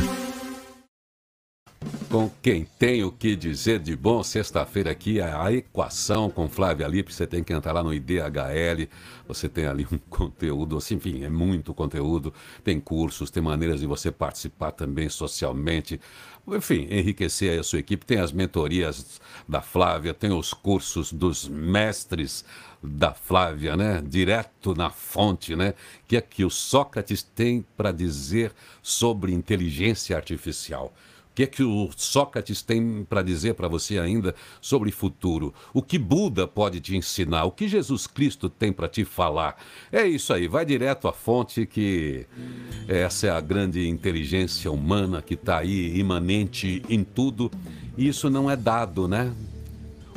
com 2.18 2.32
quem 2.42 2.66
tem 2.80 3.04
o 3.04 3.12
que 3.12 3.36
dizer 3.36 3.78
de 3.78 3.96
bom. 3.96 4.24
Sexta-feira 4.24 4.90
aqui 4.90 5.20
é 5.20 5.32
a 5.32 5.52
equação 5.52 6.32
com 6.32 6.50
Flávia 6.50 6.88
Lippe. 6.88 7.14
Você 7.14 7.28
tem 7.28 7.44
que 7.44 7.54
entrar 7.54 7.74
lá 7.74 7.84
no 7.84 7.94
IDHL. 7.94 8.90
Você 9.28 9.48
tem 9.48 9.68
ali 9.68 9.86
um 9.92 10.00
conteúdo, 10.10 10.78
assim, 10.78 10.96
enfim, 10.96 11.24
é 11.24 11.30
muito 11.30 11.76
conteúdo. 11.76 12.34
Tem 12.64 12.80
cursos, 12.80 13.30
tem 13.30 13.44
maneiras 13.44 13.82
de 13.82 13.86
você 13.86 14.10
participar 14.10 14.72
também 14.72 15.08
socialmente. 15.10 16.02
Enfim, 16.48 16.88
enriquecer 16.90 17.60
a 17.60 17.62
sua 17.62 17.78
equipe. 17.78 18.04
Tem 18.04 18.18
as 18.18 18.32
mentorias 18.32 19.22
da 19.48 19.62
Flávia, 19.62 20.12
tem 20.12 20.32
os 20.32 20.56
cursos 20.56 21.14
dos 21.14 21.48
mestres 21.48 22.44
da 22.82 23.14
Flávia, 23.14 23.78
né? 23.78 24.02
Direto 24.04 24.74
na 24.74 24.90
fonte, 24.90 25.56
né? 25.56 25.76
Que 26.08 26.18
é 26.18 26.22
que 26.22 26.44
o 26.44 26.50
Sócrates 26.50 27.22
tem 27.22 27.64
para 27.78 27.92
dizer 27.92 28.54
sobre 28.82 29.32
inteligência 29.32 30.16
artificial 30.16 30.92
que 31.38 31.44
é 31.44 31.46
que 31.46 31.62
o 31.62 31.88
Sócrates 31.96 32.64
tem 32.64 33.06
para 33.08 33.22
dizer 33.22 33.54
para 33.54 33.68
você 33.68 34.00
ainda 34.00 34.34
sobre 34.60 34.90
futuro? 34.90 35.54
O 35.72 35.84
que 35.84 36.00
Buda 36.00 36.48
pode 36.48 36.80
te 36.80 36.98
ensinar? 36.98 37.44
O 37.44 37.52
que 37.52 37.68
Jesus 37.68 38.08
Cristo 38.08 38.50
tem 38.50 38.74
para 38.74 38.88
te 38.88 39.06
falar? 39.06 39.56
É 39.92 40.04
isso 40.04 40.34
aí, 40.34 40.48
vai 40.48 40.66
direto 40.66 41.08
à 41.08 41.14
fonte 41.14 41.68
que 41.68 42.26
essa 42.88 43.28
é 43.28 43.30
a 43.30 43.40
grande 43.40 43.88
inteligência 43.88 44.72
humana 44.72 45.22
que 45.22 45.36
está 45.36 45.60
aí 45.60 45.96
imanente 46.00 46.82
em 46.90 47.04
tudo. 47.04 47.52
E 47.96 48.08
isso 48.08 48.32
não 48.32 48.50
é 48.50 48.56
dado, 48.56 49.08
né? 49.08 49.32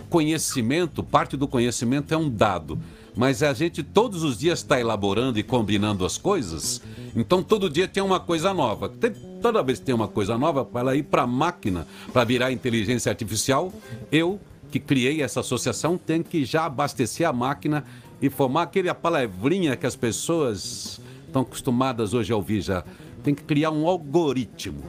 Conhecimento, 0.08 1.02
parte 1.02 1.36
do 1.36 1.46
conhecimento 1.46 2.14
é 2.14 2.16
um 2.16 2.30
dado 2.30 2.80
mas 3.20 3.42
a 3.42 3.52
gente 3.52 3.82
todos 3.82 4.22
os 4.22 4.38
dias 4.38 4.60
está 4.60 4.80
elaborando 4.80 5.38
e 5.38 5.42
combinando 5.42 6.06
as 6.06 6.16
coisas. 6.16 6.80
Então 7.14 7.42
todo 7.42 7.68
dia 7.68 7.86
tem 7.86 8.02
uma 8.02 8.18
coisa 8.18 8.54
nova. 8.54 8.88
Tem, 8.88 9.12
toda 9.42 9.62
vez 9.62 9.78
que 9.78 9.84
tem 9.84 9.94
uma 9.94 10.08
coisa 10.08 10.38
nova, 10.38 10.64
para 10.64 10.80
ela 10.80 10.96
ir 10.96 11.02
para 11.02 11.24
a 11.24 11.26
máquina, 11.26 11.86
para 12.14 12.24
virar 12.24 12.50
inteligência 12.50 13.10
artificial, 13.10 13.70
eu 14.10 14.40
que 14.70 14.80
criei 14.80 15.20
essa 15.20 15.40
associação 15.40 15.98
tenho 15.98 16.24
que 16.24 16.46
já 16.46 16.64
abastecer 16.64 17.28
a 17.28 17.32
máquina 17.32 17.84
e 18.22 18.30
formar 18.30 18.62
aquele 18.62 18.92
palavrinha 18.94 19.76
que 19.76 19.84
as 19.84 19.96
pessoas 19.96 20.98
estão 21.26 21.42
acostumadas 21.42 22.14
hoje 22.14 22.32
a 22.32 22.36
ouvir 22.36 22.62
já. 22.62 22.82
Tem 23.22 23.34
que 23.34 23.42
criar 23.42 23.70
um 23.70 23.86
algoritmo. 23.86 24.82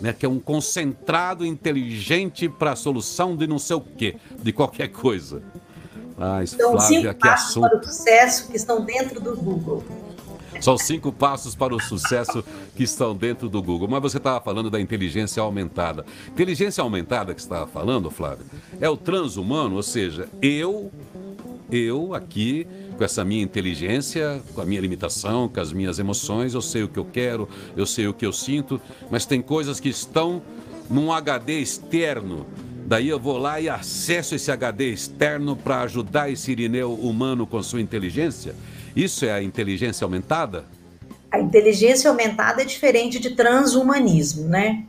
Né, 0.00 0.12
que 0.12 0.26
é 0.26 0.28
um 0.28 0.40
concentrado 0.40 1.46
inteligente 1.46 2.48
para 2.48 2.72
a 2.72 2.76
solução 2.76 3.36
de 3.36 3.46
não 3.46 3.60
sei 3.60 3.76
o 3.76 3.80
quê, 3.80 4.16
de 4.42 4.52
qualquer 4.52 4.88
coisa. 4.88 5.40
Ah, 6.18 6.44
São 6.46 6.72
Flávia, 6.72 7.00
cinco 7.00 7.14
passos 7.18 7.50
assunto. 7.50 7.68
para 7.68 7.78
o 7.78 7.84
sucesso 7.84 8.48
que 8.48 8.56
estão 8.56 8.84
dentro 8.84 9.20
do 9.20 9.36
Google. 9.36 9.84
São 10.60 10.78
cinco 10.78 11.12
passos 11.12 11.54
para 11.54 11.74
o 11.74 11.80
sucesso 11.80 12.44
que 12.74 12.84
estão 12.84 13.14
dentro 13.14 13.48
do 13.48 13.62
Google. 13.62 13.88
Mas 13.88 14.00
você 14.00 14.16
estava 14.16 14.40
falando 14.40 14.70
da 14.70 14.80
inteligência 14.80 15.42
aumentada. 15.42 16.06
Inteligência 16.28 16.80
aumentada 16.80 17.34
que 17.34 17.40
você 17.42 17.46
estava 17.46 17.66
falando, 17.66 18.10
Flávio, 18.10 18.46
é 18.80 18.88
o 18.88 18.96
transhumano, 18.96 19.76
ou 19.76 19.82
seja, 19.82 20.28
eu, 20.40 20.90
eu 21.70 22.14
aqui, 22.14 22.66
com 22.96 23.04
essa 23.04 23.24
minha 23.24 23.42
inteligência, 23.42 24.40
com 24.54 24.60
a 24.60 24.64
minha 24.64 24.80
limitação, 24.80 25.48
com 25.48 25.60
as 25.60 25.72
minhas 25.72 25.98
emoções, 25.98 26.54
eu 26.54 26.62
sei 26.62 26.84
o 26.84 26.88
que 26.88 26.98
eu 26.98 27.04
quero, 27.04 27.48
eu 27.76 27.84
sei 27.84 28.06
o 28.06 28.14
que 28.14 28.24
eu 28.24 28.32
sinto, 28.32 28.80
mas 29.10 29.26
tem 29.26 29.42
coisas 29.42 29.80
que 29.80 29.88
estão 29.88 30.40
num 30.88 31.12
HD 31.12 31.60
externo 31.60 32.46
Daí 32.86 33.08
eu 33.08 33.18
vou 33.18 33.38
lá 33.38 33.58
e 33.58 33.68
acesso 33.68 34.34
esse 34.34 34.52
HD 34.52 34.90
externo 34.90 35.56
para 35.56 35.80
ajudar 35.82 36.30
esse 36.30 36.52
Irineu 36.52 36.92
humano 36.92 37.46
com 37.46 37.62
sua 37.62 37.80
inteligência? 37.80 38.54
Isso 38.94 39.24
é 39.24 39.32
a 39.32 39.42
inteligência 39.42 40.04
aumentada? 40.04 40.66
A 41.30 41.40
inteligência 41.40 42.10
aumentada 42.10 42.60
é 42.60 42.64
diferente 42.64 43.18
de 43.18 43.30
transhumanismo, 43.30 44.48
né? 44.48 44.84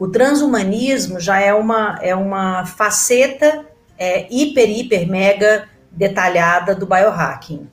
O 0.00 0.08
transhumanismo 0.08 1.20
já 1.20 1.40
é 1.40 1.54
uma, 1.54 1.98
é 2.02 2.14
uma 2.14 2.66
faceta 2.66 3.64
é, 3.96 4.26
hiper, 4.30 4.68
hiper, 4.68 5.08
mega 5.08 5.68
detalhada 5.92 6.74
do 6.74 6.86
biohacking. 6.86 7.68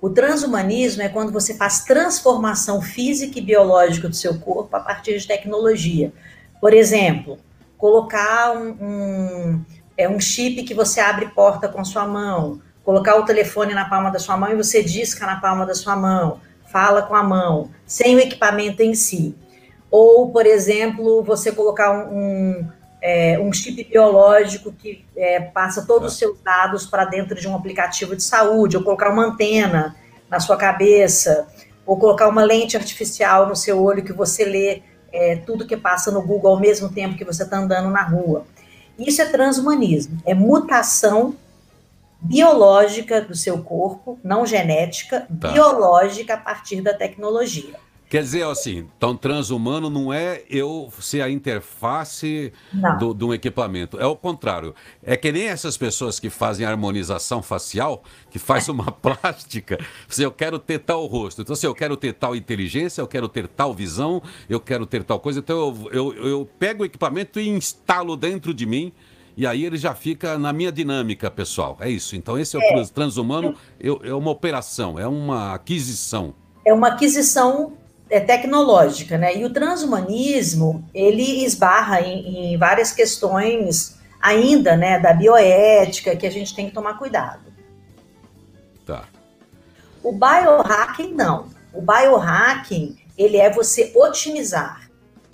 O 0.00 0.08
transhumanismo 0.08 1.02
é 1.02 1.08
quando 1.08 1.30
você 1.30 1.54
faz 1.54 1.84
transformação 1.84 2.80
física 2.80 3.38
e 3.38 3.42
biológica 3.42 4.08
do 4.08 4.16
seu 4.16 4.38
corpo 4.40 4.74
a 4.74 4.80
partir 4.80 5.18
de 5.18 5.26
tecnologia. 5.26 6.12
Por 6.60 6.72
exemplo, 6.72 7.38
colocar 7.82 8.52
um, 8.56 8.76
um, 8.80 9.64
é, 9.98 10.08
um 10.08 10.20
chip 10.20 10.62
que 10.62 10.72
você 10.72 11.00
abre 11.00 11.26
porta 11.30 11.66
com 11.66 11.84
sua 11.84 12.06
mão, 12.06 12.62
colocar 12.84 13.16
o 13.16 13.24
telefone 13.24 13.74
na 13.74 13.90
palma 13.90 14.08
da 14.08 14.20
sua 14.20 14.36
mão 14.36 14.52
e 14.52 14.54
você 14.54 14.84
disca 14.84 15.26
na 15.26 15.40
palma 15.40 15.66
da 15.66 15.74
sua 15.74 15.96
mão, 15.96 16.40
fala 16.70 17.02
com 17.02 17.16
a 17.16 17.24
mão, 17.24 17.70
sem 17.84 18.14
o 18.14 18.20
equipamento 18.20 18.84
em 18.84 18.94
si. 18.94 19.34
Ou, 19.90 20.30
por 20.30 20.46
exemplo, 20.46 21.24
você 21.24 21.50
colocar 21.50 21.90
um, 21.90 22.18
um, 22.18 22.68
é, 23.02 23.36
um 23.40 23.52
chip 23.52 23.82
biológico 23.82 24.70
que 24.70 25.04
é, 25.16 25.40
passa 25.40 25.84
todos 25.84 26.12
os 26.12 26.18
seus 26.20 26.40
dados 26.40 26.86
para 26.86 27.04
dentro 27.04 27.34
de 27.34 27.48
um 27.48 27.56
aplicativo 27.56 28.14
de 28.14 28.22
saúde, 28.22 28.76
ou 28.76 28.84
colocar 28.84 29.10
uma 29.10 29.24
antena 29.24 29.96
na 30.30 30.38
sua 30.38 30.56
cabeça, 30.56 31.48
ou 31.84 31.98
colocar 31.98 32.28
uma 32.28 32.44
lente 32.44 32.76
artificial 32.76 33.48
no 33.48 33.56
seu 33.56 33.82
olho 33.82 34.04
que 34.04 34.12
você 34.12 34.44
lê 34.44 34.82
é, 35.12 35.36
tudo 35.36 35.66
que 35.66 35.76
passa 35.76 36.10
no 36.10 36.22
Google 36.22 36.52
ao 36.52 36.60
mesmo 36.60 36.88
tempo 36.88 37.16
que 37.16 37.24
você 37.24 37.42
está 37.42 37.58
andando 37.58 37.90
na 37.90 38.02
rua. 38.02 38.46
Isso 38.98 39.20
é 39.22 39.26
transhumanismo, 39.26 40.18
é 40.24 40.34
mutação 40.34 41.34
biológica 42.20 43.20
do 43.20 43.34
seu 43.34 43.62
corpo, 43.62 44.18
não 44.22 44.46
genética, 44.46 45.26
tá. 45.40 45.48
biológica 45.50 46.34
a 46.34 46.36
partir 46.36 46.80
da 46.80 46.94
tecnologia. 46.94 47.74
Quer 48.12 48.24
dizer, 48.24 48.44
assim, 48.44 48.86
então 48.94 49.16
transhumano 49.16 49.88
não 49.88 50.12
é 50.12 50.42
eu 50.50 50.92
ser 51.00 51.22
a 51.22 51.30
interface 51.30 52.52
do, 52.98 53.14
de 53.14 53.24
um 53.24 53.32
equipamento. 53.32 53.98
É 53.98 54.04
o 54.04 54.14
contrário. 54.14 54.74
É 55.02 55.16
que 55.16 55.32
nem 55.32 55.44
essas 55.44 55.78
pessoas 55.78 56.20
que 56.20 56.28
fazem 56.28 56.66
harmonização 56.66 57.42
facial, 57.42 58.04
que 58.30 58.38
faz 58.38 58.68
uma 58.68 58.92
plástica. 58.92 59.78
Se 60.10 60.22
eu 60.22 60.30
quero 60.30 60.58
ter 60.58 60.80
tal 60.80 61.06
rosto. 61.06 61.40
Então, 61.40 61.56
se 61.56 61.66
eu 61.66 61.74
quero 61.74 61.96
ter 61.96 62.12
tal 62.12 62.36
inteligência, 62.36 63.00
eu 63.00 63.08
quero 63.08 63.30
ter 63.30 63.48
tal 63.48 63.72
visão, 63.72 64.22
eu 64.46 64.60
quero 64.60 64.84
ter 64.84 65.02
tal 65.04 65.18
coisa. 65.18 65.38
Então, 65.38 65.56
eu, 65.90 66.12
eu, 66.12 66.26
eu 66.28 66.50
pego 66.58 66.82
o 66.82 66.84
equipamento 66.84 67.40
e 67.40 67.48
instalo 67.48 68.14
dentro 68.14 68.52
de 68.52 68.66
mim. 68.66 68.92
E 69.34 69.46
aí 69.46 69.64
ele 69.64 69.78
já 69.78 69.94
fica 69.94 70.36
na 70.36 70.52
minha 70.52 70.70
dinâmica 70.70 71.30
pessoal. 71.30 71.78
É 71.80 71.88
isso. 71.88 72.14
Então, 72.14 72.38
esse 72.38 72.56
é 72.56 72.58
o 72.58 72.62
é. 72.62 72.84
transhumano, 72.84 73.56
é 73.80 74.12
uma 74.12 74.30
operação, 74.30 74.98
é 74.98 75.08
uma 75.08 75.54
aquisição. 75.54 76.34
É 76.62 76.74
uma 76.74 76.88
aquisição 76.88 77.72
é, 78.12 78.20
tecnológica, 78.20 79.16
né? 79.16 79.34
E 79.34 79.42
o 79.42 79.50
transhumanismo 79.50 80.86
ele 80.92 81.44
esbarra 81.46 82.02
em, 82.02 82.52
em, 82.52 82.58
várias 82.58 82.92
questões 82.92 83.96
ainda, 84.20 84.76
né, 84.76 85.00
da 85.00 85.14
bioética 85.14 86.14
que 86.14 86.26
a 86.26 86.30
gente 86.30 86.54
tem 86.54 86.66
que 86.68 86.74
tomar 86.74 86.98
cuidado. 86.98 87.40
Tá. 88.84 89.04
O 90.02 90.12
biohacking 90.12 91.14
não. 91.14 91.46
O 91.72 91.80
biohacking 91.80 92.98
ele 93.16 93.38
é 93.38 93.50
você 93.50 93.90
otimizar 93.94 94.90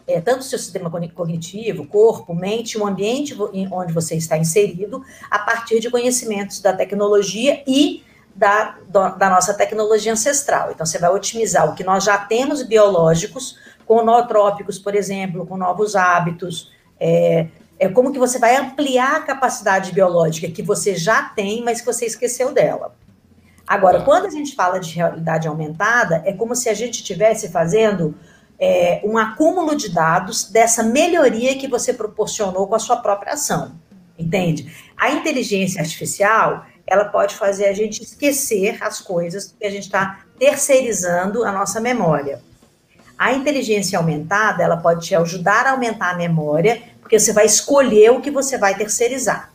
é, 0.07 0.21
tanto 0.21 0.41
o 0.41 0.45
seu 0.45 0.59
sistema 0.59 0.89
cognitivo, 0.89 1.85
corpo, 1.85 2.33
mente, 2.33 2.79
o 2.79 2.87
ambiente 2.87 3.37
onde 3.73 3.93
você 3.93 4.15
está 4.15 4.39
inserido, 4.39 5.05
a 5.29 5.41
partir 5.41 5.81
de 5.81 5.91
conhecimentos 5.91 6.61
da 6.61 6.73
tecnologia 6.73 7.63
e 7.67 8.05
da, 8.39 8.77
da 9.19 9.31
nossa 9.31 9.53
tecnologia 9.53 10.13
ancestral. 10.13 10.71
Então, 10.71 10.87
você 10.87 10.99
vai 10.99 11.11
otimizar 11.11 11.69
o 11.69 11.75
que 11.75 11.83
nós 11.83 12.05
já 12.05 12.17
temos 12.17 12.63
biológicos, 12.63 13.59
com 13.85 14.05
nootrópicos, 14.05 14.79
por 14.79 14.95
exemplo, 14.95 15.47
com 15.47 15.57
novos 15.57 15.97
hábitos. 15.97 16.71
É, 17.01 17.49
é 17.79 17.89
como 17.89 18.13
que 18.13 18.19
você 18.19 18.39
vai 18.39 18.55
ampliar 18.57 19.17
a 19.17 19.23
capacidade 19.23 19.93
biológica 19.93 20.49
que 20.49 20.63
você 20.63 20.95
já 20.95 21.23
tem, 21.23 21.65
mas 21.65 21.81
que 21.81 21.87
você 21.87 22.07
esqueceu 22.07 22.53
dela. 22.53 22.95
Agora, 23.67 24.03
quando 24.03 24.27
a 24.27 24.31
gente 24.31 24.55
fala 24.55 24.79
de 24.79 24.95
realidade 24.95 25.49
aumentada, 25.49 26.23
é 26.25 26.33
como 26.33 26.55
se 26.55 26.69
a 26.69 26.75
gente 26.75 26.97
estivesse 26.97 27.49
fazendo 27.49 28.15
é, 28.59 29.01
um 29.05 29.19
acúmulo 29.19 29.77
de 29.77 29.91
dados 29.91 30.51
dessa 30.51 30.83
melhoria 30.83 31.57
que 31.59 31.69
você 31.69 31.93
proporcionou 31.93 32.67
com 32.67 32.75
a 32.75 32.79
sua 32.79 32.97
própria 32.97 33.35
ação. 33.35 33.73
Entende? 34.19 34.73
A 34.97 35.11
inteligência 35.11 35.81
artificial, 35.81 36.67
ela 36.91 37.05
pode 37.05 37.35
fazer 37.35 37.67
a 37.67 37.73
gente 37.73 38.03
esquecer 38.03 38.83
as 38.83 39.01
coisas 39.01 39.55
que 39.59 39.67
a 39.67 39.71
gente 39.71 39.85
está 39.85 40.21
terceirizando 40.39 41.45
a 41.45 41.53
nossa 41.53 41.81
memória. 41.81 42.41
A 43.19 43.33
inteligência 43.33 43.99
aumentada, 43.99 44.63
ela 44.63 44.77
pode 44.77 45.07
te 45.07 45.15
ajudar 45.15 45.67
a 45.67 45.73
aumentar 45.73 46.11
a 46.11 46.17
memória, 46.17 46.81
porque 47.01 47.19
você 47.19 47.33
vai 47.33 47.47
escolher 47.47 48.11
o 48.11 48.21
que 48.21 48.31
você 48.31 48.57
vai 48.57 48.77
terceirizar. 48.77 49.51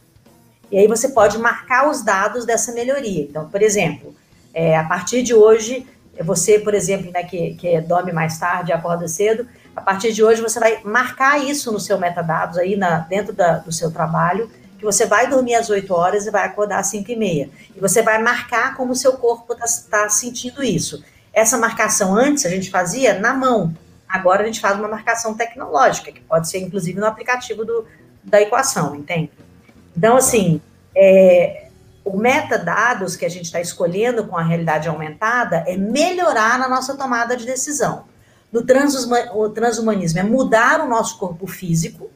E 0.71 0.77
aí 0.77 0.87
você 0.87 1.09
pode 1.09 1.37
marcar 1.37 1.89
os 1.89 2.03
dados 2.03 2.45
dessa 2.45 2.71
melhoria. 2.71 3.23
Então, 3.23 3.47
por 3.49 3.61
exemplo, 3.61 4.13
é, 4.53 4.77
a 4.77 4.83
partir 4.83 5.23
de 5.23 5.33
hoje, 5.33 5.87
você, 6.21 6.59
por 6.59 6.73
exemplo, 6.73 7.11
né, 7.11 7.23
que, 7.23 7.55
que 7.55 7.79
dorme 7.81 8.11
mais 8.11 8.37
tarde, 8.37 8.71
acorda 8.71 9.07
cedo, 9.07 9.47
a 9.75 9.81
partir 9.81 10.11
de 10.13 10.23
hoje 10.23 10.41
você 10.41 10.59
vai 10.59 10.81
marcar 10.83 11.43
isso 11.43 11.71
no 11.71 11.79
seu 11.79 11.97
metadados 11.97 12.57
aí 12.57 12.75
na, 12.75 12.99
dentro 12.99 13.33
da, 13.33 13.57
do 13.57 13.71
seu 13.71 13.91
trabalho 13.91 14.49
que 14.83 14.85
você 14.85 15.05
vai 15.05 15.29
dormir 15.29 15.55
às 15.55 15.69
8 15.69 15.93
horas 15.93 16.27
e 16.27 16.29
vai 16.29 16.45
acordar 16.45 16.79
às 16.79 16.87
5 16.87 17.09
e 17.09 17.15
meia. 17.15 17.49
E 17.73 17.79
você 17.79 18.01
vai 18.01 18.21
marcar 18.21 18.75
como 18.75 18.91
o 18.91 18.95
seu 18.95 19.13
corpo 19.13 19.53
está 19.53 19.65
tá 19.89 20.09
sentindo 20.09 20.61
isso. 20.61 21.01
Essa 21.31 21.57
marcação 21.57 22.13
antes 22.13 22.45
a 22.45 22.49
gente 22.49 22.69
fazia 22.69 23.17
na 23.17 23.33
mão. 23.33 23.73
Agora 24.07 24.43
a 24.43 24.45
gente 24.45 24.59
faz 24.59 24.77
uma 24.77 24.89
marcação 24.89 25.33
tecnológica, 25.35 26.11
que 26.11 26.19
pode 26.19 26.49
ser 26.49 26.59
inclusive 26.59 26.99
no 26.99 27.05
aplicativo 27.05 27.63
do, 27.63 27.87
da 28.21 28.41
equação, 28.41 28.93
entende? 28.93 29.31
Então, 29.95 30.17
assim, 30.17 30.61
é, 30.93 31.67
o 32.03 32.17
metadados 32.17 33.15
que 33.15 33.25
a 33.25 33.29
gente 33.29 33.45
está 33.45 33.61
escolhendo 33.61 34.27
com 34.27 34.37
a 34.37 34.43
realidade 34.43 34.89
aumentada 34.89 35.63
é 35.65 35.77
melhorar 35.77 36.59
na 36.59 36.67
nossa 36.67 36.95
tomada 36.95 37.37
de 37.37 37.45
decisão. 37.45 38.03
No 38.51 38.63
transhumanismo 38.65 40.19
é 40.19 40.23
mudar 40.23 40.81
o 40.81 40.87
nosso 40.87 41.17
corpo 41.17 41.47
físico, 41.47 42.11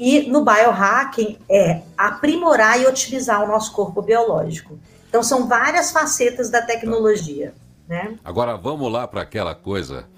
e 0.00 0.30
no 0.30 0.42
biohacking 0.42 1.36
é 1.46 1.82
aprimorar 1.94 2.80
e 2.80 2.86
otimizar 2.86 3.44
o 3.44 3.46
nosso 3.46 3.70
corpo 3.72 4.00
biológico. 4.00 4.80
Então 5.06 5.22
são 5.22 5.46
várias 5.46 5.92
facetas 5.92 6.48
da 6.48 6.62
tecnologia. 6.62 7.52
Né? 7.86 8.16
Agora 8.24 8.56
vamos 8.56 8.90
lá 8.90 9.06
para 9.06 9.20
aquela 9.20 9.54
coisa 9.54 10.08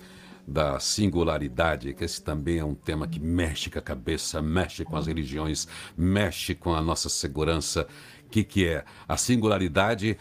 da 0.46 0.78
singularidade, 0.78 1.94
que 1.94 2.04
esse 2.04 2.22
também 2.22 2.58
é 2.58 2.64
um 2.64 2.74
tema 2.76 3.08
que 3.08 3.18
mexe 3.18 3.70
com 3.70 3.78
a 3.80 3.82
cabeça, 3.82 4.40
mexe 4.40 4.84
com 4.84 4.96
as 4.96 5.08
religiões, 5.08 5.66
mexe 5.96 6.54
com 6.54 6.72
a 6.72 6.80
nossa 6.80 7.08
segurança. 7.08 7.88
O 8.24 8.30
que, 8.30 8.44
que 8.44 8.68
é? 8.68 8.84
A 9.08 9.16
singularidade 9.16 10.16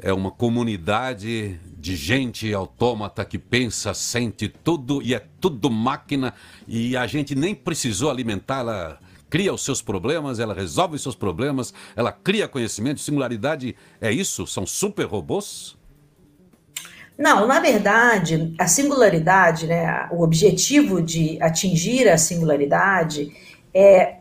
é 0.00 0.12
uma 0.12 0.30
comunidade 0.30 1.58
de 1.76 1.96
gente 1.96 2.52
autômata 2.54 3.24
que 3.24 3.38
pensa, 3.38 3.92
sente 3.92 4.48
tudo 4.48 5.02
e 5.02 5.14
é 5.14 5.22
tudo 5.40 5.70
máquina 5.70 6.32
e 6.66 6.96
a 6.96 7.06
gente 7.06 7.34
nem 7.34 7.54
precisou 7.54 8.10
alimentar, 8.10 8.60
ela 8.60 8.98
cria 9.28 9.52
os 9.52 9.64
seus 9.64 9.82
problemas, 9.82 10.38
ela 10.38 10.54
resolve 10.54 10.96
os 10.96 11.02
seus 11.02 11.14
problemas, 11.14 11.74
ela 11.96 12.12
cria 12.12 12.46
conhecimento, 12.46 13.00
singularidade 13.00 13.74
é 14.00 14.12
isso? 14.12 14.46
São 14.46 14.64
super 14.66 15.06
robôs? 15.06 15.76
Não, 17.18 17.46
na 17.46 17.60
verdade, 17.60 18.54
a 18.58 18.66
singularidade, 18.66 19.66
né, 19.66 20.08
o 20.10 20.22
objetivo 20.22 21.02
de 21.02 21.40
atingir 21.42 22.08
a 22.08 22.16
singularidade 22.16 23.34
é 23.74 24.16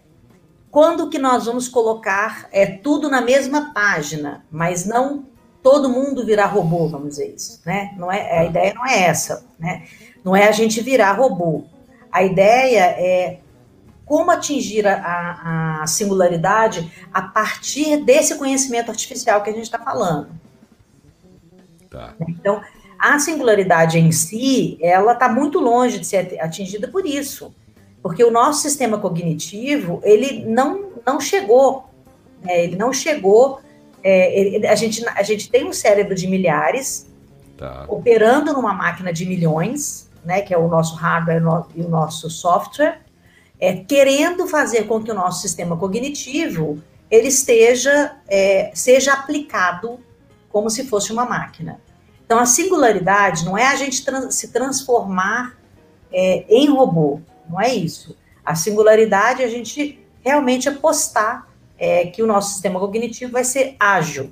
quando 0.70 1.10
que 1.10 1.20
nós 1.20 1.46
vamos 1.46 1.68
colocar 1.68 2.48
é 2.52 2.66
tudo 2.66 3.10
na 3.10 3.22
mesma 3.22 3.74
página, 3.74 4.46
mas 4.50 4.86
não 4.86 5.26
todo 5.62 5.89
mundo 5.89 6.26
virar 6.26 6.47
robô, 6.47 6.88
vamos 6.88 7.10
dizer 7.10 7.34
isso, 7.36 7.62
né? 7.65 7.93
Não 7.97 8.12
é, 8.12 8.39
a 8.39 8.45
ideia 8.45 8.74
não 8.74 8.86
é 8.86 9.04
essa, 9.04 9.45
né? 9.60 9.84
Não 10.24 10.36
é 10.36 10.47
a 10.47 10.52
gente 10.52 10.82
virar 10.82 11.13
robô. 11.13 11.63
A 12.12 12.24
ideia 12.24 12.82
é 12.82 13.39
como 14.06 14.30
atingir 14.32 14.86
a, 14.86 15.82
a 15.82 15.88
singularidade 15.88 16.91
a 17.13 17.21
partir 17.21 18.04
desse 18.04 18.36
conhecimento 18.36 18.91
artificial 18.91 19.41
que 19.41 19.50
a 19.50 19.54
gente 19.54 19.63
está 19.63 19.80
falando. 19.80 20.30
Tá. 21.89 22.13
Então, 22.28 22.62
a 23.00 23.17
singularidade 23.19 23.97
em 23.97 24.12
si, 24.12 24.78
ela 24.82 25.13
está 25.13 25.30
muito 25.30 25.60
longe 25.60 25.97
de 25.97 26.06
ser 26.06 26.38
atingida 26.41 26.88
por 26.88 27.06
isso, 27.06 27.54
porque 28.04 28.24
o 28.24 28.32
nosso 28.32 28.62
sistema 28.62 28.97
cognitivo, 28.97 30.02
ele 30.04 30.45
não, 30.45 30.91
não 31.06 31.19
chegou, 31.19 31.86
né? 32.43 32.63
ele 32.63 32.76
não 32.76 32.91
chegou 32.91 33.62
é, 34.04 34.68
a, 34.68 34.76
gente, 34.76 35.06
a 35.08 35.24
gente 35.24 35.50
tem 35.50 35.68
um 35.68 35.74
cérebro 35.74 36.16
de 36.16 36.28
milhares 36.28 37.08
tá. 37.58 37.86
operando 37.88 38.54
numa 38.54 38.74
máquina 38.74 39.14
de 39.14 39.26
milhões, 39.26 40.10
né, 40.26 40.42
que 40.42 40.54
é 40.54 40.58
o 40.58 40.68
nosso 40.68 40.96
hardware 40.96 41.42
e 41.76 41.82
o 41.82 41.90
nosso 41.90 42.30
software, 42.30 43.02
é, 43.60 43.76
querendo 43.76 44.48
fazer 44.48 44.88
com 44.88 45.04
que 45.04 45.12
o 45.12 45.14
nosso 45.14 45.42
sistema 45.42 45.78
cognitivo 45.78 46.82
ele 47.10 47.28
esteja 47.28 48.18
é, 48.28 48.72
seja 48.74 49.14
aplicado 49.14 50.00
como 50.50 50.70
se 50.70 50.86
fosse 50.88 51.12
uma 51.12 51.26
máquina. 51.26 51.80
Então 52.26 52.40
a 52.40 52.46
singularidade 52.46 53.46
não 53.46 53.58
é 53.58 53.68
a 53.68 53.76
gente 53.76 54.04
trans, 54.04 54.34
se 54.36 54.48
transformar 54.48 55.58
é, 56.12 56.46
em 56.50 56.70
robô, 56.70 57.20
não 57.50 57.60
é 57.60 57.74
isso. 57.74 58.18
A 58.44 58.56
singularidade 58.56 59.44
é 59.44 59.46
a 59.46 59.50
gente 59.50 60.00
realmente 60.24 60.68
apostar 60.68 61.48
é 61.82 62.06
que 62.06 62.22
o 62.22 62.28
nosso 62.28 62.52
sistema 62.52 62.80
cognitivo 62.80 63.32
vai 63.32 63.44
ser 63.44 63.76
ágil, 63.80 64.30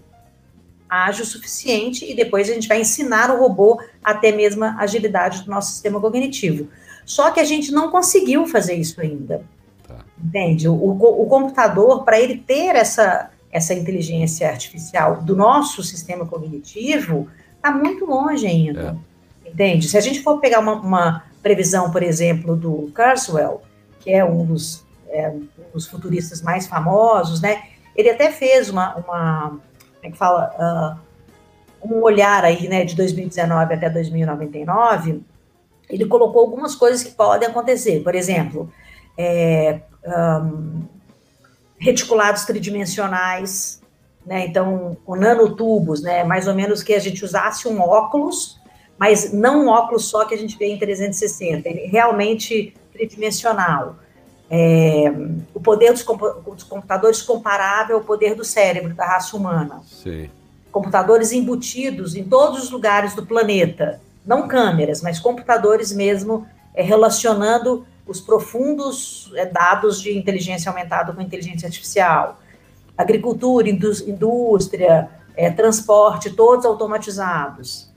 ágil 0.87 1.23
o 1.23 1.27
suficiente, 1.27 2.05
e 2.05 2.15
depois 2.15 2.47
a 2.47 2.53
gente 2.53 2.67
vai 2.67 2.79
ensinar 2.79 3.31
o 3.31 3.39
robô 3.39 3.81
a 4.03 4.13
ter 4.13 4.33
a 4.33 4.35
mesma 4.35 4.75
agilidade 4.77 5.43
do 5.43 5.49
nosso 5.49 5.71
sistema 5.71 5.99
cognitivo. 5.99 6.67
Só 7.03 7.31
que 7.31 7.39
a 7.39 7.43
gente 7.43 7.71
não 7.71 7.89
conseguiu 7.89 8.45
fazer 8.45 8.75
isso 8.75 9.01
ainda. 9.01 9.43
Tá. 9.87 9.97
Entende? 10.23 10.69
O, 10.69 10.73
o, 10.75 11.23
o 11.23 11.25
computador, 11.25 12.03
para 12.03 12.19
ele 12.19 12.37
ter 12.37 12.75
essa, 12.75 13.31
essa 13.51 13.73
inteligência 13.73 14.47
artificial 14.47 15.23
do 15.23 15.35
nosso 15.35 15.81
sistema 15.81 16.27
cognitivo, 16.27 17.27
está 17.55 17.71
muito 17.71 18.05
longe 18.05 18.45
ainda. 18.45 18.95
É. 19.43 19.49
Entende? 19.49 19.89
Se 19.89 19.97
a 19.97 20.01
gente 20.01 20.21
for 20.21 20.39
pegar 20.39 20.59
uma, 20.59 20.73
uma, 20.73 21.23
previsão, 21.41 21.89
por 21.89 22.03
exemplo, 22.03 22.55
do 22.55 22.91
Kurzweil, 22.95 23.61
que 24.01 24.11
é 24.11 24.23
um 24.23 24.45
dos 24.45 24.85
é, 25.07 25.33
os 25.73 25.87
futuristas 25.87 26.41
mais 26.41 26.67
famosos, 26.67 27.41
né? 27.41 27.63
Ele 27.95 28.09
até 28.09 28.31
fez 28.31 28.69
uma, 28.69 28.95
uma 28.95 29.49
como 29.49 29.61
é 30.03 30.11
que 30.11 30.17
fala, 30.17 30.99
uh, 31.83 31.87
um 31.87 32.01
olhar 32.01 32.43
aí, 32.43 32.67
né, 32.67 32.85
de 32.85 32.95
2019 32.95 33.73
até 33.73 33.89
2099. 33.89 35.21
Ele 35.89 36.05
colocou 36.05 36.41
algumas 36.41 36.75
coisas 36.75 37.03
que 37.03 37.11
podem 37.11 37.49
acontecer. 37.49 38.01
Por 38.03 38.15
exemplo, 38.15 38.71
é, 39.17 39.81
um, 40.05 40.83
reticulados 41.77 42.45
tridimensionais, 42.45 43.81
né? 44.25 44.45
Então, 44.45 44.95
com 45.05 45.15
nanotubos, 45.15 46.01
né? 46.01 46.23
Mais 46.23 46.47
ou 46.47 46.53
menos 46.53 46.83
que 46.83 46.93
a 46.93 46.99
gente 46.99 47.25
usasse 47.25 47.67
um 47.67 47.81
óculos 47.81 48.59
mas 48.99 49.31
não 49.31 49.63
um 49.63 49.67
óculos 49.69 50.09
só 50.09 50.25
que 50.25 50.35
a 50.35 50.37
gente 50.37 50.57
vê 50.57 50.65
em 50.65 50.77
360, 50.77 51.69
ele 51.69 51.87
realmente 51.87 52.73
tridimensional. 52.91 53.95
É, 54.49 55.11
o 55.53 55.59
poder 55.59 55.93
dos, 55.93 56.03
computadores 56.03 57.21
comparável 57.21 57.97
ao 57.97 58.03
poder 58.03 58.33
do 58.33 58.43
cérebro 58.43 58.93
da 58.95 59.05
raça 59.05 59.37
humana. 59.37 59.81
Sim. 59.85 60.29
Computadores 60.71 61.31
embutidos 61.31 62.15
em 62.15 62.23
todos 62.23 62.63
os 62.63 62.71
lugares 62.71 63.13
do 63.13 63.25
planeta, 63.25 64.01
não 64.25 64.47
câmeras, 64.47 65.01
mas 65.01 65.19
computadores 65.19 65.91
mesmo 65.91 66.47
é, 66.73 66.81
relacionando 66.81 67.85
os 68.07 68.19
profundos 68.19 69.31
é, 69.35 69.45
dados 69.45 70.01
de 70.01 70.17
inteligência 70.17 70.69
aumentada 70.69 71.13
com 71.13 71.21
inteligência 71.21 71.67
artificial. 71.67 72.39
Agricultura, 72.97 73.69
indústria, 73.69 75.09
é, 75.35 75.49
transporte, 75.49 76.31
todos 76.31 76.65
automatizados. 76.65 77.87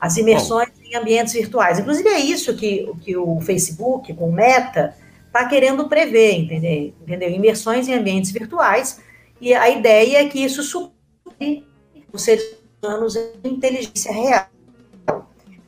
As 0.00 0.16
imersões 0.16 0.68
Bom. 0.68 0.84
em 0.84 0.96
ambientes 0.96 1.32
virtuais. 1.32 1.78
Inclusive, 1.78 2.08
é 2.08 2.18
isso 2.18 2.54
que, 2.56 2.92
que 3.02 3.16
o 3.16 3.40
Facebook, 3.40 4.12
com 4.14 4.28
o 4.28 4.32
Meta, 4.32 4.94
está 5.32 5.46
querendo 5.46 5.88
prever, 5.88 6.34
entendeu? 6.34 6.92
entendeu? 7.00 7.30
Imersões 7.30 7.88
em 7.88 7.94
ambientes 7.94 8.30
virtuais. 8.30 9.00
E 9.40 9.54
a 9.54 9.70
ideia 9.70 10.18
é 10.18 10.28
que 10.28 10.44
isso 10.44 10.62
supere 10.62 11.66
os 12.12 12.22
seres 12.22 12.44
humanos 12.82 13.16
em 13.16 13.48
inteligência 13.48 14.12
real. 14.12 14.46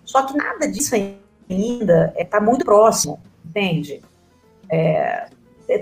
Só 0.04 0.26
que 0.26 0.36
nada 0.36 0.70
disso 0.70 0.94
ainda 0.94 2.14
está 2.16 2.36
é, 2.36 2.40
muito 2.40 2.62
próximo, 2.62 3.20
entende? 3.44 4.02
É, 4.70 5.28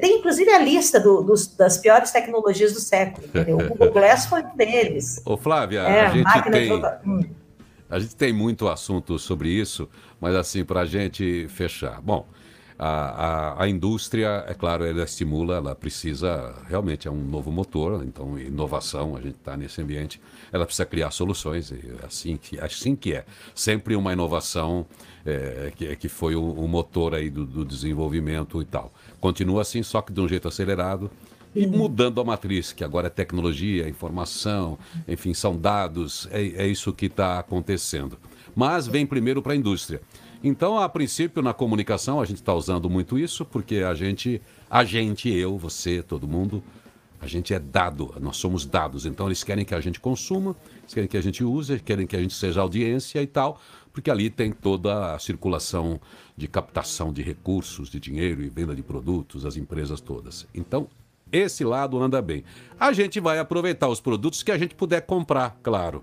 tem 0.01 0.19
inclusive 0.19 0.49
a 0.51 0.61
lista 0.61 1.01
do, 1.01 1.23
dos, 1.23 1.49
das 1.49 1.77
piores 1.77 2.13
tecnologias 2.13 2.73
do 2.73 2.81
século, 2.81 3.27
entendeu? 3.27 3.59
O 3.59 3.69
Google 3.69 3.91
Glass 3.91 4.27
foi 4.27 4.45
um 4.45 4.57
deles. 4.57 5.21
Ô, 5.25 5.37
Flávia, 5.37 5.81
é, 5.81 6.07
a, 6.07 6.11
gente 6.11 6.51
tem, 6.51 6.73
hum. 7.05 7.21
a 7.91 7.99
gente 7.99 8.15
tem 8.15 8.33
muito 8.33 8.69
assunto 8.69 9.19
sobre 9.19 9.49
isso, 9.51 9.89
mas 10.21 10.37
assim, 10.37 10.65
para 10.65 10.83
a 10.83 10.87
gente 10.87 11.49
fechar. 11.49 12.01
Bom, 12.01 12.27
a, 12.79 12.89
a, 12.89 13.63
a, 13.65 13.69
indústria, 13.69 14.45
é 14.47 14.55
claro, 14.55 14.85
ela 14.85 15.03
estimula, 15.05 15.57
ela 15.57 15.75
precisa, 15.75 16.55
realmente 16.69 17.07
é 17.07 17.11
um 17.11 17.23
novo 17.23 17.51
motor, 17.51 18.03
então 18.05 18.39
inovação, 18.39 19.17
a 19.17 19.21
gente 19.21 19.37
está 19.37 19.57
nesse 19.57 19.81
ambiente, 19.81 20.21
ela 20.53 20.65
precisa 20.65 20.87
criar 20.87 21.11
soluções, 21.11 21.71
e 21.71 21.75
é 22.03 22.07
assim 22.07 22.37
que, 22.37 22.59
assim 22.59 22.97
que 22.97 23.15
é. 23.15 23.25
Sempre 23.55 23.95
uma 23.97 24.13
inovação 24.13 24.87
é, 25.25 25.73
que, 25.77 25.95
que 25.97 26.09
foi 26.09 26.35
o, 26.35 26.43
o 26.43 26.67
motor 26.69 27.15
aí 27.15 27.31
do, 27.31 27.45
do 27.47 27.65
desenvolvimento 27.65 28.61
e 28.61 28.65
tal. 28.65 28.93
Continua 29.21 29.63
assim, 29.63 29.83
só 29.83 30.03
que 30.03 30.13
de 30.13 30.21
um 30.21 30.29
jeito 30.29 30.49
acelerado 30.49 31.11
e 31.55 31.67
mudando 31.67 32.21
a 32.21 32.25
matriz, 32.25 32.73
que 32.73 32.83
agora 32.83 33.09
é 33.09 33.11
tecnologia, 33.11 33.89
informação, 33.89 34.79
enfim, 35.07 35.35
são 35.35 35.57
dados, 35.57 36.27
é, 36.31 36.41
é 36.41 36.67
isso 36.67 36.93
que 36.93 37.07
está 37.07 37.39
acontecendo. 37.39 38.19
Mas 38.55 38.87
vem 38.87 39.07
primeiro 39.07 39.43
para 39.43 39.53
a 39.53 39.57
indústria. 39.57 40.01
Então, 40.43 40.79
a 40.79 40.89
princípio, 40.89 41.43
na 41.43 41.55
comunicação, 41.55 42.21
a 42.21 42.25
gente 42.25 42.39
está 42.39 42.55
usando 42.55 42.91
muito 42.91 43.19
isso, 43.19 43.45
porque 43.45 43.77
a 43.77 43.95
gente, 43.95 44.43
a 44.69 44.85
gente, 44.85 45.29
eu, 45.31 45.57
você, 45.57 46.03
todo 46.03 46.27
mundo, 46.27 46.63
a 47.21 47.27
gente 47.29 47.55
é 47.55 47.61
dado, 47.61 48.13
nós 48.21 48.37
somos 48.37 48.67
dados. 48.67 49.07
Então, 49.07 49.27
eles 49.27 49.45
querem 49.45 49.65
que 49.65 49.75
a 49.75 49.81
gente 49.81 50.01
consuma, 50.01 50.57
eles 50.81 50.95
querem 50.95 51.09
que 51.09 51.17
a 51.17 51.23
gente 51.23 51.45
use, 51.45 51.79
querem 51.79 52.07
que 52.07 52.17
a 52.17 52.21
gente 52.21 52.35
seja 52.35 52.61
audiência 52.61 53.23
e 53.23 53.27
tal 53.27 53.61
porque 53.93 54.11
ali 54.11 54.31
tem 54.31 54.53
toda 54.53 55.15
a 55.15 55.19
circulação 55.19 56.01
de 56.37 56.49
captação 56.49 57.13
de 57.13 57.23
recursos, 57.23 57.91
de 57.91 58.01
dinheiro 58.01 58.43
e 58.43 58.49
venda 58.49 58.75
de 58.75 58.83
produtos, 58.83 59.45
as 59.45 59.57
empresas 59.57 60.01
todas. 60.01 60.47
Então, 60.55 60.89
esse 61.31 61.63
lado 61.65 62.03
anda 62.03 62.21
bem. 62.23 62.43
A 62.81 62.93
gente 62.93 63.21
vai 63.21 63.39
aproveitar 63.39 63.89
os 63.89 64.01
produtos 64.01 64.43
que 64.43 64.51
a 64.51 64.59
gente 64.59 64.75
puder 64.75 65.03
comprar, 65.03 65.59
claro. 65.63 66.03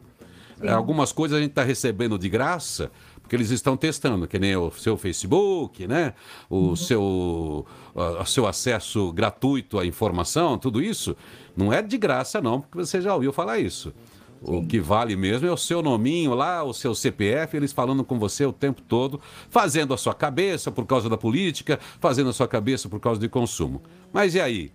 É, 0.62 0.72
algumas 0.72 1.12
coisas 1.12 1.38
a 1.38 1.42
gente 1.42 1.52
está 1.52 1.64
recebendo 1.64 2.18
de 2.20 2.30
graça, 2.30 2.92
porque 3.30 3.36
eles 3.36 3.52
estão 3.52 3.78
testando, 3.78 4.28
que 4.28 4.40
nem 4.40 4.56
o 4.56 4.72
seu 4.72 4.98
Facebook, 4.98 5.86
né? 5.86 6.16
O 6.50 6.56
uhum. 6.56 6.76
seu, 6.76 7.64
uh, 7.94 8.26
seu 8.26 8.48
acesso 8.48 9.14
gratuito 9.14 9.78
à 9.78 9.86
informação, 9.86 10.58
tudo 10.58 10.82
isso. 10.82 11.16
Não 11.56 11.72
é 11.72 11.80
de 11.80 11.96
graça, 11.96 12.42
não, 12.42 12.60
porque 12.60 12.80
você 12.80 13.00
já 13.00 13.14
ouviu 13.14 13.32
falar 13.32 13.60
isso. 13.60 13.94
O 14.42 14.66
que 14.66 14.80
vale 14.80 15.16
mesmo 15.16 15.48
é 15.48 15.52
o 15.52 15.58
seu 15.58 15.84
nominho 15.84 16.34
lá, 16.34 16.64
o 16.64 16.74
seu 16.74 16.96
CPF, 16.96 17.56
eles 17.56 17.72
falando 17.72 18.04
com 18.04 18.18
você 18.18 18.48
o 18.48 18.54
tempo 18.54 18.82
todo, 18.82 19.22
fazendo 19.48 19.94
a 19.94 19.98
sua 19.98 20.16
cabeça 20.16 20.72
por 20.72 20.88
causa 20.88 21.08
da 21.08 21.18
política, 21.18 21.80
fazendo 22.00 22.32
a 22.32 22.34
sua 22.34 22.48
cabeça 22.48 22.90
por 22.90 23.00
causa 23.00 23.22
de 23.22 23.30
consumo. 23.30 23.84
Mas 24.12 24.34
e 24.34 24.42
aí? 24.42 24.72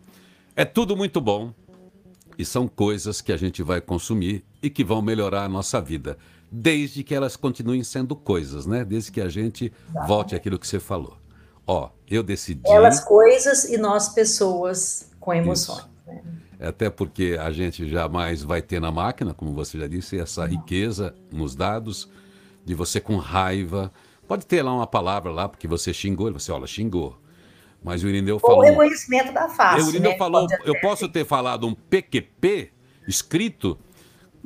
É 0.55 0.65
tudo 0.65 0.97
muito 0.97 1.21
bom 1.21 1.53
e 2.39 2.45
são 2.45 2.69
coisas 2.69 3.21
que 3.21 3.33
a 3.33 3.37
gente 3.37 3.65
vai 3.65 3.81
consumir 3.81 4.45
e 4.63 4.71
que 4.71 4.85
vão 4.85 5.03
melhorar 5.03 5.45
a 5.45 5.49
nossa 5.49 5.81
vida, 5.81 6.17
desde 6.57 7.03
que 7.03 7.15
elas 7.15 7.35
continuem 7.35 7.83
sendo 7.83 8.15
coisas, 8.15 8.65
né? 8.65 8.85
Desde 8.85 9.11
que 9.11 9.21
a 9.21 9.29
gente 9.29 9.73
volte 10.07 10.37
àquilo 10.37 10.59
que 10.59 10.67
você 10.67 10.79
falou. 10.79 11.17
Ó, 11.67 11.91
eu 12.09 12.23
decidi. 12.23 12.61
Elas 12.67 13.01
coisas 13.01 13.65
e 13.65 13.77
nós 13.77 14.11
pessoas 14.11 15.11
com 15.19 15.33
emoções. 15.33 15.85
Né? 16.07 16.23
até 16.61 16.89
porque 16.89 17.37
a 17.39 17.51
gente 17.51 17.89
jamais 17.89 18.43
vai 18.43 18.63
ter 18.63 18.81
na 18.81 18.91
máquina, 18.91 19.35
como 19.35 19.53
você 19.53 19.79
já 19.79 19.89
disse, 19.89 20.19
essa 20.19 20.47
riqueza 20.47 21.15
nos 21.31 21.55
dados, 21.55 22.09
de 22.65 22.75
você 22.75 23.01
com 23.01 23.17
raiva. 23.17 23.93
Pode 24.27 24.47
ter 24.47 24.63
lá 24.63 24.73
uma 24.73 24.87
palavra 24.87 25.33
lá, 25.33 25.49
porque 25.49 25.67
você 25.67 25.93
xingou, 25.93 26.33
você, 26.33 26.53
olha, 26.53 26.67
xingou. 26.67 27.19
Mas 27.83 28.03
o 28.03 28.09
Irineu 28.09 28.39
falou. 28.39 28.61
O 28.61 28.63
reconhecimento 28.63 29.33
da 29.33 29.49
face. 29.49 29.85
O 29.85 29.91
Irineu 29.91 30.13
né? 30.13 30.17
falou, 30.17 30.47
eu 30.65 30.81
posso 30.81 31.09
ter 31.09 31.27
falado 31.27 31.67
um 31.67 31.75
PQP 31.75 32.71
escrito 33.07 33.77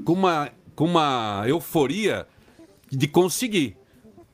com 0.04 0.14
uma, 0.14 0.50
com 0.78 0.84
uma 0.84 1.42
euforia 1.48 2.24
de 2.88 3.08
conseguir. 3.08 3.76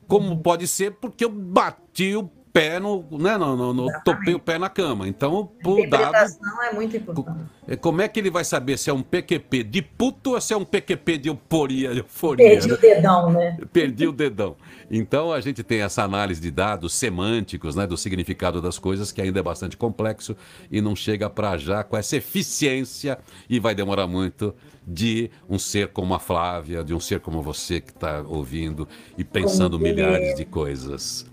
Como 0.07 0.37
pode 0.37 0.67
ser 0.67 0.91
porque 0.91 1.25
eu 1.25 1.29
bati 1.31 2.15
o 2.15 2.29
pé 2.55 2.79
no, 2.79 3.05
né, 3.11 3.37
no, 3.37 3.57
no, 3.57 3.73
no 3.73 3.87
topei 4.05 4.33
o 4.33 4.39
pé 4.39 4.57
na 4.57 4.69
cama. 4.69 5.09
Então, 5.09 5.51
o 5.61 5.89
dado 5.89 6.15
é 6.15 6.73
muito 6.73 6.95
importante. 6.95 7.49
Como 7.81 8.01
é 8.01 8.07
que 8.07 8.17
ele 8.17 8.29
vai 8.29 8.45
saber 8.45 8.77
se 8.77 8.89
é 8.89 8.93
um 8.93 9.01
PQP 9.01 9.63
de 9.63 9.81
puto 9.81 10.35
ou 10.35 10.41
se 10.41 10.53
é 10.53 10.57
um 10.57 10.63
PQP 10.63 11.17
de 11.17 11.27
euforia? 11.27 11.91
De 11.91 11.99
euforia 11.99 12.47
Perdi 12.47 12.67
né? 12.69 12.73
o 12.73 12.77
dedão, 12.77 13.29
né? 13.29 13.57
Perdi 13.73 14.07
o 14.07 14.13
dedão. 14.13 14.55
Então 14.89 15.33
a 15.33 15.41
gente 15.41 15.63
tem 15.63 15.81
essa 15.81 16.03
análise 16.03 16.39
de 16.39 16.49
dados 16.49 16.93
semânticos, 16.93 17.75
né, 17.75 17.85
do 17.85 17.97
significado 17.97 18.61
das 18.61 18.79
coisas, 18.79 19.11
que 19.11 19.21
ainda 19.21 19.41
é 19.41 19.43
bastante 19.43 19.75
complexo 19.75 20.33
e 20.71 20.79
não 20.79 20.95
chega 20.95 21.29
para 21.29 21.57
já 21.57 21.83
com 21.83 21.97
essa 21.97 22.15
eficiência 22.15 23.17
e 23.49 23.59
vai 23.59 23.75
demorar 23.75 24.07
muito 24.07 24.55
de 24.87 25.29
um 25.49 25.59
ser 25.59 25.89
como 25.89 26.13
a 26.13 26.19
Flávia, 26.19 26.85
de 26.85 26.93
um 26.93 27.01
ser 27.01 27.19
como 27.19 27.41
você 27.41 27.81
que 27.81 27.91
está 27.91 28.21
ouvindo 28.21 28.87
e 29.17 29.25
pensando 29.25 29.77
milhares 29.77 30.35
de 30.35 30.45
coisas. 30.45 31.25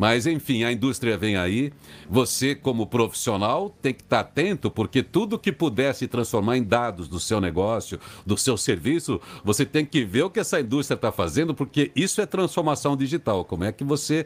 Mas, 0.00 0.26
enfim, 0.26 0.64
a 0.64 0.72
indústria 0.72 1.18
vem 1.18 1.36
aí. 1.36 1.70
Você, 2.08 2.54
como 2.54 2.86
profissional, 2.86 3.68
tem 3.82 3.92
que 3.92 4.00
estar 4.00 4.20
atento, 4.20 4.70
porque 4.70 5.02
tudo 5.02 5.38
que 5.38 5.52
puder 5.52 5.94
se 5.94 6.08
transformar 6.08 6.56
em 6.56 6.62
dados 6.62 7.06
do 7.06 7.20
seu 7.20 7.38
negócio, 7.38 8.00
do 8.24 8.34
seu 8.38 8.56
serviço, 8.56 9.20
você 9.44 9.66
tem 9.66 9.84
que 9.84 10.02
ver 10.02 10.22
o 10.22 10.30
que 10.30 10.40
essa 10.40 10.58
indústria 10.58 10.94
está 10.94 11.12
fazendo, 11.12 11.54
porque 11.54 11.92
isso 11.94 12.22
é 12.22 12.24
transformação 12.24 12.96
digital. 12.96 13.44
Como 13.44 13.62
é 13.62 13.72
que 13.72 13.84
você 13.84 14.24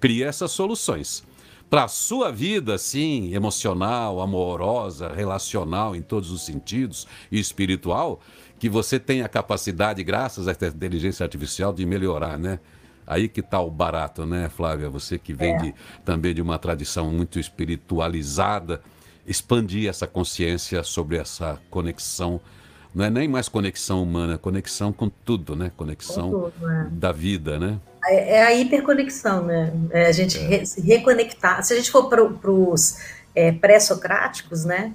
cria 0.00 0.26
essas 0.26 0.52
soluções? 0.52 1.22
Para 1.68 1.84
a 1.84 1.88
sua 1.88 2.32
vida, 2.32 2.78
sim, 2.78 3.34
emocional, 3.34 4.22
amorosa, 4.22 5.12
relacional, 5.12 5.94
em 5.94 6.00
todos 6.00 6.30
os 6.30 6.46
sentidos, 6.46 7.06
e 7.30 7.38
espiritual, 7.38 8.22
que 8.58 8.70
você 8.70 8.98
tenha 8.98 9.26
a 9.26 9.28
capacidade, 9.28 10.02
graças 10.02 10.48
à 10.48 10.52
inteligência 10.52 11.24
artificial, 11.24 11.74
de 11.74 11.84
melhorar, 11.84 12.38
né? 12.38 12.58
Aí 13.06 13.28
que 13.28 13.40
está 13.40 13.60
o 13.60 13.70
barato, 13.70 14.24
né, 14.24 14.48
Flávia? 14.48 14.88
Você 14.88 15.18
que 15.18 15.32
vem 15.32 15.54
é. 15.54 15.58
de, 15.58 15.74
também 16.04 16.34
de 16.34 16.40
uma 16.40 16.58
tradição 16.58 17.10
muito 17.10 17.38
espiritualizada, 17.38 18.80
expandir 19.26 19.88
essa 19.88 20.06
consciência 20.06 20.82
sobre 20.82 21.16
essa 21.16 21.58
conexão. 21.70 22.40
Não 22.94 23.04
é 23.04 23.10
nem 23.10 23.28
mais 23.28 23.48
conexão 23.48 24.02
humana, 24.02 24.34
é 24.34 24.38
conexão 24.38 24.92
com 24.92 25.08
tudo, 25.08 25.56
né? 25.56 25.70
Conexão 25.76 26.30
tudo, 26.30 26.70
é. 26.70 26.86
da 26.90 27.12
vida, 27.12 27.58
né? 27.58 27.78
É, 28.06 28.36
é 28.36 28.42
a 28.42 28.54
hiperconexão, 28.54 29.44
né? 29.44 29.72
É 29.90 30.06
a 30.06 30.12
gente 30.12 30.38
re, 30.38 30.64
se 30.64 30.80
reconectar. 30.80 31.62
Se 31.64 31.72
a 31.72 31.76
gente 31.76 31.90
for 31.90 32.08
para 32.08 32.22
os 32.22 32.98
é, 33.34 33.52
pré-socráticos, 33.52 34.64
né? 34.64 34.92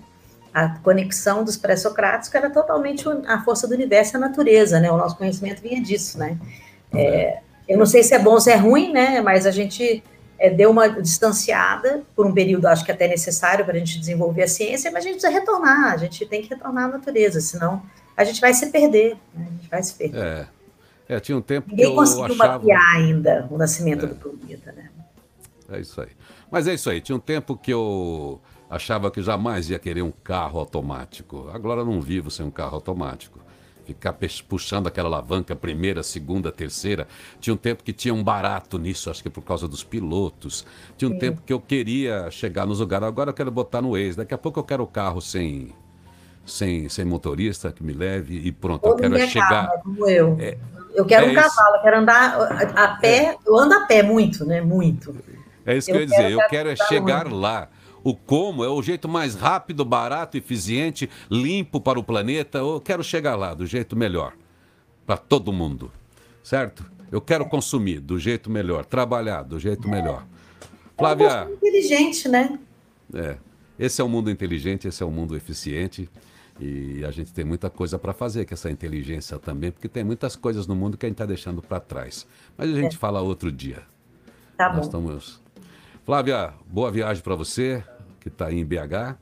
A 0.54 0.70
conexão 0.80 1.44
dos 1.44 1.58
pré-socráticos 1.58 2.34
era 2.34 2.50
totalmente 2.50 3.06
a 3.28 3.42
força 3.44 3.68
do 3.68 3.76
universo 3.76 4.16
e 4.16 4.18
a 4.18 4.20
natureza, 4.20 4.80
né? 4.80 4.92
O 4.92 4.98
nosso 4.98 5.16
conhecimento 5.16 5.62
vinha 5.62 5.82
disso, 5.82 6.18
né? 6.18 6.38
É, 6.94 7.42
eu 7.70 7.78
não 7.78 7.86
sei 7.86 8.02
se 8.02 8.16
é 8.16 8.20
bom 8.20 8.32
ou 8.32 8.42
se 8.42 8.52
é 8.52 8.56
ruim, 8.56 8.92
né? 8.92 9.22
Mas 9.22 9.46
a 9.46 9.52
gente 9.52 10.04
é, 10.40 10.50
deu 10.50 10.72
uma 10.72 10.90
distanciada 10.90 12.02
por 12.16 12.26
um 12.26 12.34
período, 12.34 12.66
acho 12.66 12.84
que 12.84 12.92
até 12.92 13.08
necessário 13.08 13.64
para 13.64 13.76
a 13.76 13.78
gente 13.78 14.00
desenvolver 14.00 14.42
a 14.42 14.48
ciência, 14.48 14.90
mas 14.92 15.06
a 15.06 15.08
gente 15.08 15.22
precisa 15.22 15.40
retornar, 15.40 15.94
a 15.94 15.98
gente 15.98 16.26
tem 16.26 16.42
que 16.42 16.50
retornar 16.50 16.86
à 16.86 16.88
natureza, 16.88 17.40
senão 17.40 17.84
a 18.18 18.24
gente 18.24 18.42
vai 18.42 18.56
se 18.56 18.72
perder, 18.72 19.16
né? 19.36 19.48
a 19.48 19.52
gente 19.52 19.70
vai 19.70 19.84
se 19.84 19.94
perder. 19.94 20.48
É, 21.08 21.16
é 21.16 21.20
tinha 21.20 21.38
um 21.38 21.42
tempo 21.42 21.70
Ninguém 21.70 21.86
que 21.86 21.92
eu 21.92 21.96
conseguiu 21.96 22.34
achava... 22.34 22.54
mapear 22.54 22.96
ainda 22.96 23.48
o 23.52 23.58
nascimento 23.58 24.06
é. 24.06 24.10
do 24.10 24.16
planeta, 24.16 24.72
né? 24.72 24.90
É 25.72 25.80
isso 25.80 26.02
aí. 26.02 26.10
Mas 26.50 26.68
é 26.68 26.74
isso 26.74 26.90
aí, 26.90 27.00
tinha 27.00 27.16
um 27.16 27.20
tempo 27.20 27.56
que 27.56 27.72
eu 27.72 28.42
achava 28.68 29.12
que 29.12 29.22
jamais 29.22 29.70
ia 29.70 29.78
querer 29.78 30.02
um 30.02 30.12
carro 30.12 30.60
automático. 30.60 31.48
Agora 31.54 31.86
não 31.86 32.02
vivo 32.02 32.32
sem 32.32 32.44
um 32.44 32.52
carro 32.52 32.74
automático 32.76 33.39
ficar 33.94 34.18
puxando 34.48 34.88
aquela 34.88 35.08
alavanca, 35.08 35.56
primeira, 35.56 36.04
segunda, 36.04 36.52
terceira. 36.52 37.08
Tinha 37.40 37.54
um 37.54 37.58
tempo 37.58 37.84
que 37.84 37.94
tinha 37.94 38.14
um 38.14 38.24
barato 38.24 38.78
nisso, 38.78 39.10
acho 39.10 39.22
que 39.24 39.30
por 39.30 39.44
causa 39.44 39.68
dos 39.68 39.84
pilotos. 39.84 40.66
Tinha 40.98 41.10
um 41.10 41.14
Sim. 41.14 41.20
tempo 41.20 41.42
que 41.46 41.54
eu 41.54 41.60
queria 41.60 42.30
chegar 42.32 42.66
nos 42.66 42.80
lugares, 42.80 43.08
agora 43.08 43.30
eu 43.30 43.34
quero 43.34 43.52
botar 43.52 43.82
no 43.82 43.92
Waze. 43.92 44.18
Daqui 44.18 44.34
a 44.34 44.38
pouco 44.38 44.60
eu 44.60 44.64
quero 44.64 44.84
o 44.84 44.88
carro 44.88 45.22
sem, 45.22 45.74
sem, 46.46 46.90
sem 46.90 47.06
motorista 47.06 47.72
que 47.72 47.84
me 47.84 47.94
leve 47.94 48.36
e 48.36 48.52
pronto, 48.52 48.86
Ou 48.86 48.92
eu 48.92 48.98
quero 48.98 49.20
chegar. 49.28 49.68
Carro, 49.68 49.82
como 49.84 50.10
eu. 50.10 50.38
É, 50.40 50.58
eu 50.94 51.06
quero 51.06 51.28
é 51.28 51.32
um 51.32 51.34
cavalo, 51.34 51.76
eu 51.76 51.82
quero 51.82 52.00
andar 52.00 52.74
a 52.76 52.88
pé, 52.96 53.18
é. 53.18 53.38
eu 53.46 53.58
ando 53.58 53.74
a 53.74 53.82
pé 53.82 54.04
muito, 54.04 54.46
né? 54.46 54.62
Muito. 54.62 55.16
É 55.66 55.78
isso 55.78 55.88
que 55.92 55.96
eu 55.96 56.02
ia 56.02 56.08
dizer, 56.08 56.32
eu 56.32 56.40
quero 56.50 56.70
é 56.70 56.76
chegar 56.76 57.26
muito. 57.26 57.40
lá. 57.40 57.70
O 58.10 58.16
como 58.16 58.64
é 58.64 58.68
o 58.68 58.82
jeito 58.82 59.08
mais 59.08 59.36
rápido, 59.36 59.86
barato, 59.86 60.36
eficiente, 60.36 61.08
limpo 61.30 61.80
para 61.80 62.00
o 62.00 62.04
planeta. 62.04 62.58
Eu 62.58 62.82
quero 62.82 63.04
chegar 63.04 63.36
lá 63.36 63.54
do 63.54 63.68
jeito 63.68 63.96
melhor 63.96 64.34
para 65.06 65.16
todo 65.16 65.54
mundo, 65.54 65.92
certo? 66.42 66.84
Eu 67.12 67.22
quero 67.22 67.46
consumir 67.46 68.00
do 68.00 68.18
jeito 68.18 68.50
melhor, 68.50 68.84
trabalhar 68.84 69.44
do 69.44 69.60
jeito 69.60 69.88
melhor. 69.88 70.26
Flávia. 70.98 71.28
É 71.28 71.46
um 71.46 71.54
inteligente, 71.54 72.28
né? 72.28 72.60
É. 73.14 73.38
Esse 73.78 74.02
é 74.02 74.04
o 74.04 74.10
mundo 74.10 74.32
inteligente, 74.32 74.88
esse 74.88 75.04
é 75.04 75.06
o 75.06 75.12
mundo 75.12 75.38
eficiente. 75.38 76.10
E 76.60 77.06
a 77.06 77.12
gente 77.12 77.32
tem 77.32 77.46
muita 77.46 77.70
coisa 77.70 78.00
para 78.00 78.12
fazer 78.12 78.44
com 78.46 78.56
essa 78.56 78.72
inteligência 78.72 79.38
também, 79.38 79.72
porque 79.72 79.88
tem 79.88 80.04
muitas 80.04 80.36
coisas 80.36 80.66
no 80.66 80.76
mundo 80.76 80.98
que 80.98 81.06
a 81.06 81.10
gente 81.10 81.14
está 81.14 81.28
deixando 81.28 81.62
para 81.62 81.80
trás. 81.80 82.26
Mas 82.58 82.72
a 82.72 82.74
gente 82.74 82.96
é. 82.96 83.00
fala 83.00 83.22
outro 83.22 83.52
dia. 83.52 83.84
Tá 84.58 84.70
Nós 84.70 84.78
bom. 84.78 84.82
Estamos 84.82 85.40
Flávia, 86.10 86.56
boa 86.66 86.90
viagem 86.90 87.22
para 87.22 87.36
você, 87.36 87.84
que 88.20 88.28
está 88.28 88.52
em 88.52 88.66
BH. 88.66 89.18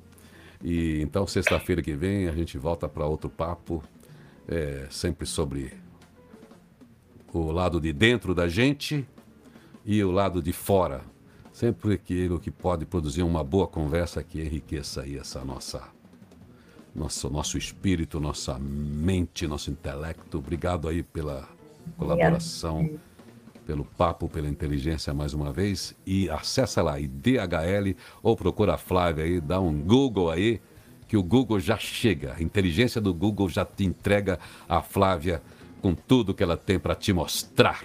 E 0.63 1.01
então, 1.01 1.27
sexta-feira 1.27 1.81
que 1.81 1.93
vem, 1.93 2.27
a 2.27 2.31
gente 2.33 2.57
volta 2.57 2.89
para 2.89 3.05
outro 3.05 3.29
papo, 3.29 3.83
é, 4.47 4.87
sempre 4.89 5.25
sobre 5.25 5.73
o 7.31 7.51
lado 7.51 7.79
de 7.79 7.93
dentro 7.93 8.33
da 8.33 8.47
gente 8.47 9.07
e 9.85 10.03
o 10.03 10.11
lado 10.11 10.41
de 10.41 10.51
fora. 10.51 11.01
Sempre 11.53 11.93
aquilo 11.93 12.39
que 12.39 12.51
pode 12.51 12.85
produzir 12.85 13.23
uma 13.23 13.43
boa 13.43 13.67
conversa 13.67 14.23
que 14.23 14.41
enriqueça 14.41 15.01
aí 15.01 15.17
essa 15.17 15.43
nossa 15.43 15.81
nosso, 16.93 17.29
nosso 17.29 17.57
espírito, 17.57 18.19
nossa 18.19 18.57
mente, 18.59 19.45
nosso 19.47 19.69
intelecto. 19.69 20.39
Obrigado 20.39 20.87
aí 20.87 21.03
pela 21.03 21.47
colaboração 21.95 22.99
pelo 23.67 23.83
papo, 23.83 24.29
pela 24.29 24.47
inteligência 24.47 25.13
mais 25.13 25.33
uma 25.33 25.51
vez. 25.51 25.93
E 26.05 26.29
acessa 26.29 26.81
lá, 26.81 26.97
IDHL, 26.97 27.93
ou 28.23 28.37
procura 28.37 28.75
a 28.75 28.77
Flávia 28.77 29.25
aí, 29.25 29.41
dá 29.41 29.59
um 29.59 29.77
Google 29.77 30.31
aí, 30.31 30.61
que 31.05 31.17
o 31.17 31.21
Google 31.21 31.59
já 31.59 31.77
chega. 31.77 32.33
A 32.37 32.41
inteligência 32.41 33.01
do 33.01 33.13
Google 33.13 33.49
já 33.49 33.65
te 33.65 33.83
entrega 33.83 34.39
a 34.69 34.81
Flávia 34.81 35.41
com 35.81 35.93
tudo 35.93 36.33
que 36.33 36.41
ela 36.41 36.55
tem 36.55 36.79
para 36.79 36.95
te 36.95 37.11
mostrar. 37.11 37.83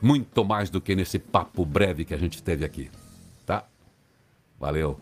Muito 0.00 0.44
mais 0.44 0.68
do 0.68 0.80
que 0.80 0.94
nesse 0.94 1.18
papo 1.18 1.64
breve 1.64 2.04
que 2.04 2.12
a 2.12 2.18
gente 2.18 2.42
teve 2.42 2.64
aqui. 2.64 2.90
Tá? 3.46 3.64
Valeu. 4.60 5.00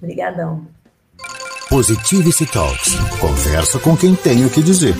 Obrigadão. 0.00 0.66
Positivity 1.68 2.46
Talks. 2.46 2.94
Conversa 3.20 3.78
com 3.78 3.94
quem 3.94 4.14
tem 4.14 4.46
o 4.46 4.50
que 4.50 4.62
dizer. 4.62 4.94